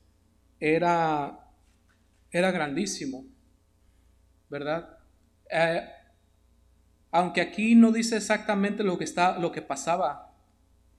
era, 0.59 1.49
era 2.31 2.51
grandísimo, 2.51 3.25
¿verdad? 4.49 4.97
Eh, 5.49 5.89
aunque 7.11 7.41
aquí 7.41 7.75
no 7.75 7.91
dice 7.91 8.17
exactamente 8.17 8.83
lo 8.83 8.97
que, 8.97 9.03
está, 9.03 9.37
lo 9.37 9.51
que 9.51 9.61
pasaba 9.61 10.33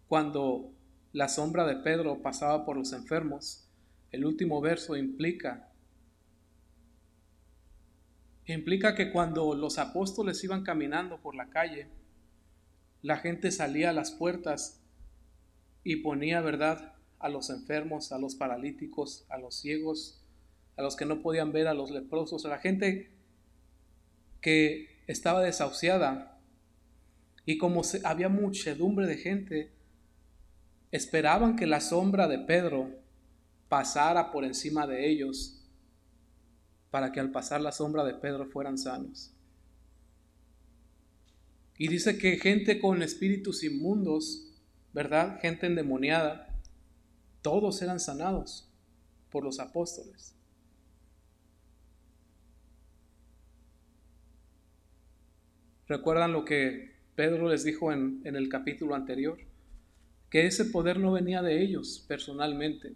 cuando 0.09 0.73
la 1.13 1.29
sombra 1.29 1.67
de 1.67 1.77
Pedro 1.77 2.23
pasaba 2.23 2.65
por 2.65 2.77
los 2.77 2.93
enfermos, 2.93 3.67
el 4.11 4.27
último 4.27 4.61
verso 4.61 4.97
implica 4.97 5.69
implica 8.47 8.95
que 8.95 9.11
cuando 9.11 9.55
los 9.55 9.79
apóstoles 9.79 10.43
iban 10.45 10.63
caminando 10.63 11.21
por 11.21 11.35
la 11.35 11.49
calle, 11.49 11.89
la 13.01 13.19
gente 13.19 13.51
salía 13.51 13.91
a 13.91 13.93
las 13.93 14.11
puertas 14.11 14.81
y 15.85 15.97
ponía, 15.97 16.41
¿verdad?, 16.41 16.95
a 17.19 17.29
los 17.29 17.51
enfermos, 17.51 18.13
a 18.13 18.19
los 18.19 18.35
paralíticos, 18.35 19.25
a 19.29 19.39
los 19.39 19.55
ciegos, 19.55 20.21
a 20.77 20.83
los 20.83 20.97
que 20.97 21.05
no 21.05 21.23
podían 21.23 21.53
ver, 21.53 21.69
a 21.69 21.75
los 21.75 21.91
leprosos, 21.91 22.45
a 22.45 22.49
la 22.49 22.59
gente 22.59 23.11
que 24.41 24.92
estaba 25.13 25.43
desahuciada. 25.43 26.41
Y 27.45 27.59
como 27.59 27.83
había 28.05 28.29
muchedumbre 28.29 29.07
de 29.07 29.17
gente, 29.17 29.73
esperaban 30.91 31.57
que 31.57 31.67
la 31.67 31.81
sombra 31.81 32.29
de 32.29 32.39
Pedro 32.39 32.91
pasara 33.69 34.31
por 34.31 34.45
encima 34.45 34.87
de 34.87 35.09
ellos 35.09 35.63
para 36.91 37.11
que 37.11 37.21
al 37.21 37.31
pasar 37.31 37.61
la 37.61 37.73
sombra 37.73 38.05
de 38.05 38.15
Pedro 38.15 38.47
fueran 38.47 38.77
sanos. 38.77 39.35
Y 41.79 41.89
dice 41.89 42.19
que 42.19 42.37
gente 42.37 42.79
con 42.79 43.03
espíritus 43.03 43.65
inmundos, 43.65 44.53
¿verdad? 44.93 45.41
Gente 45.41 45.67
endemoniada, 45.67 46.61
todos 47.41 47.81
eran 47.81 47.99
sanados 47.99 48.71
por 49.31 49.43
los 49.43 49.59
apóstoles. 49.59 50.37
¿Recuerdan 55.93 56.33
lo 56.33 56.47
que 56.47 56.91
Pedro 57.17 57.51
les 57.51 57.65
dijo 57.65 57.93
en, 57.93 58.23
el 58.25 58.49
capítulo 58.49 58.95
anterior? 58.95 59.37
que 60.31 60.47
ese 60.47 60.65
poder 60.65 60.99
no 60.99 61.13
venía 61.13 61.43
de 61.43 61.63
ellos 61.63 62.03
personalmente, 62.09 62.95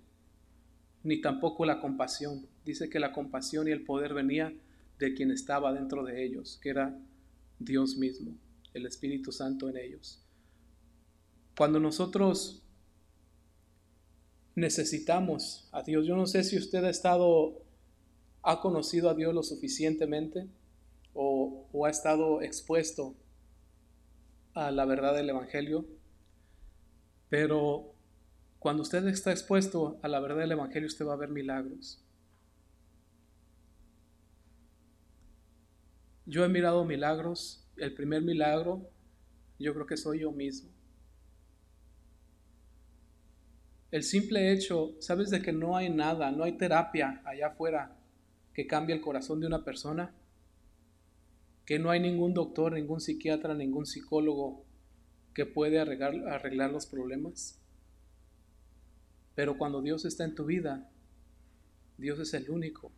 ni 1.03 1.21
tampoco 1.21 1.67
la 1.67 1.79
compasión. 1.79 2.47
Dice 2.65 2.89
que 2.89 2.99
la 2.99 3.13
compasión 3.13 3.69
y 3.69 3.73
el 3.73 3.85
poder 3.85 4.15
venía 4.15 4.55
de 4.99 5.13
quien 5.13 5.31
estaba 5.31 5.75
dentro 5.75 6.05
de 6.05 6.25
ellos, 6.25 6.59
que 6.63 6.71
era 6.71 6.99
Dios 7.59 7.99
mismo, 7.99 8.35
el 8.73 8.87
Espíritu 8.87 9.31
Santo 9.31 9.69
en 9.69 9.77
ellos. 9.77 10.25
Cuando 11.55 11.79
nosotros 11.79 12.63
necesitamos 14.55 15.69
a 15.71 15.83
Dios, 15.83 16.07
yo 16.07 16.17
no 16.17 16.27
sé 16.27 16.45
si 16.45 16.57
usted 16.57 16.83
ha 16.83 16.89
estado, 16.89 17.63
ha 18.43 18.63
conocido 18.63 19.11
a 19.11 19.15
Dios 19.15 19.35
lo 19.35 19.43
suficientemente 19.43 20.49
o, 21.17 21.87
ha 21.87 21.91
estado 21.91 22.43
expuesto 22.43 23.17
a 24.55 24.71
la 24.71 24.85
verdad 24.85 25.15
del 25.15 25.31
Evangelio, 25.31 25.87
pero 27.29 27.95
cuando 28.59 28.83
usted 28.83 29.07
está 29.09 29.31
expuesto 29.31 29.99
a 30.03 30.09
la 30.09 30.21
verdad 30.21 30.39
del 30.39 30.53
Evangelio, 30.53 30.87
usted 30.87 31.07
va 31.07 31.15
a 31.15 31.17
ver 31.17 31.31
milagros. 31.31 32.03
Yo 36.27 36.45
he 36.45 36.49
mirado 36.49 36.85
milagros. 36.85 37.63
El 37.77 37.95
primer 37.95 38.23
milagro, 38.23 38.91
yo 39.59 39.73
creo 39.75 39.87
que 39.87 39.97
soy 39.97 40.21
yo 40.21 40.33
mismo. 40.33 40.71
El 43.91 44.03
simple 44.03 44.53
hecho, 44.53 44.97
¿sabes 44.99 45.31
de 45.31 45.41
que 45.41 45.53
no 45.53 45.77
hay 45.77 45.89
nada, 45.91 46.31
no 46.33 46.45
hay 46.45 46.57
terapia 46.57 47.23
allá 47.25 47.49
afuera 47.49 47.97
que 48.53 48.67
cambie 48.67 48.97
el 48.97 49.01
corazón 49.01 49.41
de 49.41 49.47
una 49.47 49.65
persona? 49.65 50.13
Que 51.67 51.79
no 51.79 51.91
hay 51.91 52.01
ningún 52.01 52.33
doctor, 52.33 52.73
ningún 52.73 53.01
psiquiatra, 53.01 53.55
ningún 53.55 53.85
psicólogo 53.85 54.65
que 55.35 55.45
puede 55.45 55.79
arreglar, 55.79 56.15
arreglar 56.29 56.71
los 56.71 56.87
problemas. 56.87 57.61
Pero 59.35 59.59
cuando 59.59 59.83
Dios 59.83 60.07
está 60.07 60.25
en 60.25 60.35
tu 60.35 60.47
vida, 60.47 60.91
Dios 61.99 62.19
es 62.21 62.33
el 62.33 62.49
único. 62.51 62.93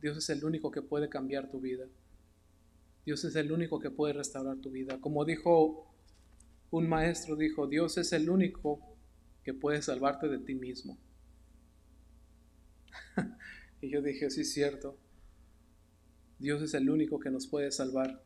Dios 0.00 0.16
es 0.16 0.30
el 0.30 0.44
único 0.44 0.70
que 0.70 0.82
puede 0.82 1.08
cambiar 1.08 1.50
tu 1.50 1.60
vida. 1.60 1.86
Dios 3.04 3.24
es 3.24 3.34
el 3.34 3.50
único 3.50 3.80
que 3.80 3.90
puede 3.90 4.12
restaurar 4.14 4.58
tu 4.58 4.70
vida. 4.70 5.00
Como 5.00 5.24
dijo 5.24 5.92
un 6.70 6.88
maestro, 6.88 7.36
dijo, 7.36 7.66
Dios 7.66 7.98
es 7.98 8.12
el 8.12 8.30
único 8.30 8.80
que 9.42 9.54
puede 9.54 9.82
salvarte 9.82 10.28
de 10.28 10.38
ti 10.38 10.54
mismo. 10.54 10.98
y 13.80 13.90
yo 13.90 14.02
dije, 14.02 14.30
sí 14.30 14.42
es 14.42 14.52
cierto. 14.52 14.98
Dios 16.38 16.62
es 16.62 16.74
el 16.74 16.90
único 16.90 17.20
que 17.20 17.30
nos 17.30 17.46
puede 17.46 17.70
salvar 17.70 18.22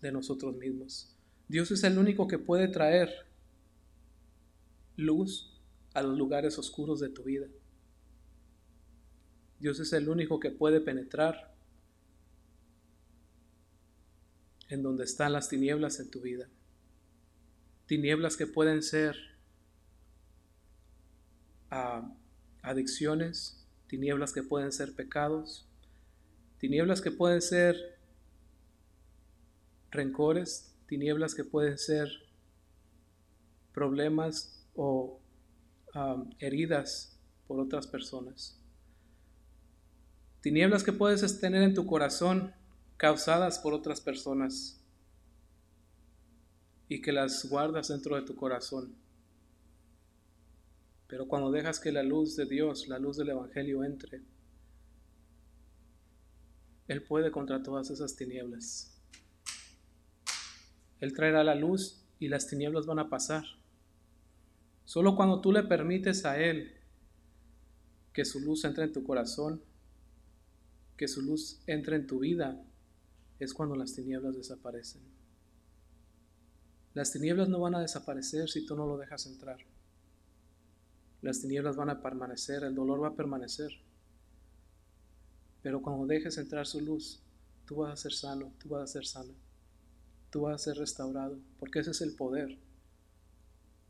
de 0.00 0.12
nosotros 0.12 0.56
mismos. 0.56 1.14
Dios 1.48 1.70
es 1.70 1.84
el 1.84 1.98
único 1.98 2.26
que 2.26 2.38
puede 2.38 2.68
traer 2.68 3.26
luz 4.96 5.60
a 5.94 6.02
los 6.02 6.16
lugares 6.16 6.58
oscuros 6.58 7.00
de 7.00 7.08
tu 7.08 7.24
vida. 7.24 7.46
Dios 9.60 9.80
es 9.80 9.92
el 9.92 10.08
único 10.08 10.40
que 10.40 10.50
puede 10.50 10.80
penetrar 10.80 11.54
en 14.68 14.82
donde 14.82 15.04
están 15.04 15.32
las 15.32 15.48
tinieblas 15.48 16.00
en 16.00 16.10
tu 16.10 16.20
vida. 16.20 16.48
Tinieblas 17.86 18.36
que 18.36 18.46
pueden 18.46 18.82
ser 18.82 19.16
ah, 21.70 22.14
adicciones, 22.62 23.66
tinieblas 23.86 24.32
que 24.32 24.42
pueden 24.42 24.72
ser 24.72 24.94
pecados, 24.94 25.68
tinieblas 26.64 27.02
que 27.02 27.10
pueden 27.10 27.42
ser 27.42 27.76
rencores, 29.90 30.74
tinieblas 30.88 31.34
que 31.34 31.44
pueden 31.44 31.76
ser 31.76 32.08
problemas 33.74 34.66
o 34.74 35.20
heridas 36.38 37.20
por 37.46 37.60
otras 37.60 37.86
personas. 37.86 38.58
Tinieblas 40.40 40.82
que 40.82 40.94
puedes 40.94 41.38
tener 41.38 41.62
en 41.62 41.74
tu 41.74 41.84
corazón 41.84 42.54
causadas 42.96 43.58
por 43.58 43.74
otras 43.74 44.00
personas 44.00 44.82
y 46.88 47.02
que 47.02 47.12
las 47.12 47.46
guardas 47.46 47.88
dentro 47.88 48.16
de 48.16 48.22
tu 48.22 48.34
corazón. 48.36 48.94
Pero 51.08 51.28
cuando 51.28 51.50
dejas 51.50 51.78
que 51.78 51.92
la 51.92 52.02
luz 52.02 52.36
de 52.36 52.46
Dios, 52.46 52.88
la 52.88 52.98
luz 52.98 53.18
del 53.18 53.28
Evangelio 53.28 53.84
entre, 53.84 54.22
Él 56.88 57.02
puede 57.02 57.30
contra 57.30 57.62
todas 57.62 57.90
esas 57.90 58.16
tinieblas. 58.16 59.00
Él 61.00 61.12
traerá 61.12 61.44
la 61.44 61.54
luz 61.54 62.04
y 62.18 62.28
las 62.28 62.46
tinieblas 62.46 62.86
van 62.86 62.98
a 62.98 63.08
pasar. 63.08 63.44
Solo 64.84 65.16
cuando 65.16 65.40
tú 65.40 65.52
le 65.52 65.62
permites 65.62 66.24
a 66.24 66.38
Él 66.38 66.74
que 68.12 68.24
su 68.24 68.40
luz 68.40 68.64
entre 68.64 68.84
en 68.84 68.92
tu 68.92 69.02
corazón, 69.02 69.62
que 70.96 71.08
su 71.08 71.22
luz 71.22 71.60
entre 71.66 71.96
en 71.96 72.06
tu 72.06 72.20
vida, 72.20 72.64
es 73.38 73.52
cuando 73.52 73.74
las 73.76 73.94
tinieblas 73.94 74.36
desaparecen. 74.36 75.02
Las 76.92 77.10
tinieblas 77.10 77.48
no 77.48 77.58
van 77.58 77.74
a 77.74 77.80
desaparecer 77.80 78.48
si 78.48 78.64
tú 78.64 78.76
no 78.76 78.86
lo 78.86 78.96
dejas 78.96 79.26
entrar. 79.26 79.58
Las 81.22 81.40
tinieblas 81.40 81.74
van 81.74 81.90
a 81.90 82.00
permanecer, 82.00 82.62
el 82.62 82.74
dolor 82.74 83.02
va 83.02 83.08
a 83.08 83.16
permanecer. 83.16 83.72
Pero 85.64 85.82
cuando 85.82 86.06
dejes 86.06 86.38
entrar 86.38 86.64
su 86.64 86.80
luz, 86.80 87.20
tú 87.66 87.78
vas 87.78 87.92
a 87.94 87.96
ser 87.96 88.12
sano, 88.12 88.52
tú 88.60 88.68
vas 88.68 88.84
a 88.84 88.86
ser 88.86 89.04
sana 89.04 89.34
tú 90.34 90.40
vas 90.40 90.60
a 90.60 90.64
ser 90.64 90.78
restaurado, 90.78 91.38
porque 91.60 91.78
ese 91.78 91.92
es 91.92 92.00
el 92.00 92.16
poder 92.16 92.58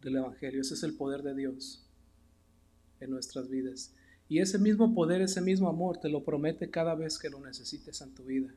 del 0.03 0.17
Evangelio, 0.17 0.61
ese 0.61 0.75
es 0.75 0.83
el 0.83 0.95
poder 0.95 1.23
de 1.23 1.35
Dios 1.35 1.89
en 3.01 3.09
nuestras 3.09 3.49
vidas. 3.49 3.95
Y 4.29 4.41
ese 4.41 4.59
mismo 4.59 4.95
poder, 4.95 5.23
ese 5.23 5.41
mismo 5.41 5.71
amor 5.71 6.01
te 6.01 6.11
lo 6.11 6.23
promete 6.23 6.71
cada 6.71 6.95
vez 6.95 7.19
que 7.19 7.31
lo 7.31 7.41
necesites 7.41 8.03
en 8.03 8.15
tu 8.15 8.25
vida. 8.25 8.55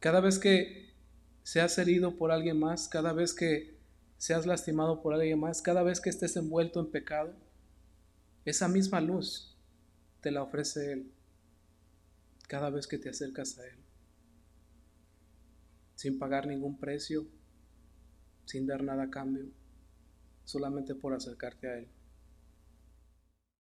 Cada 0.00 0.20
vez 0.20 0.38
que 0.38 0.94
seas 1.42 1.76
herido 1.76 2.16
por 2.16 2.32
alguien 2.32 2.58
más, 2.58 2.88
cada 2.88 3.12
vez 3.12 3.34
que 3.34 3.78
seas 4.16 4.46
lastimado 4.46 5.02
por 5.02 5.12
alguien 5.12 5.38
más, 5.38 5.60
cada 5.60 5.82
vez 5.82 6.00
que 6.00 6.08
estés 6.08 6.34
envuelto 6.36 6.80
en 6.80 6.90
pecado, 6.90 7.34
esa 8.46 8.68
misma 8.68 9.02
luz 9.02 9.54
te 10.22 10.30
la 10.30 10.42
ofrece 10.42 10.92
Él 10.92 11.12
cada 12.46 12.70
vez 12.70 12.86
que 12.86 12.98
te 12.98 13.08
acercas 13.08 13.58
a 13.58 13.66
Él 13.66 13.86
sin 15.96 16.18
pagar 16.18 16.46
ningún 16.46 16.78
precio, 16.78 17.26
sin 18.44 18.66
dar 18.66 18.84
nada 18.84 19.04
a 19.04 19.10
cambio. 19.10 19.46
solamente 20.44 20.94
por 20.94 21.12
acercarte 21.12 21.66
a 21.66 21.78
Él. 21.78 21.88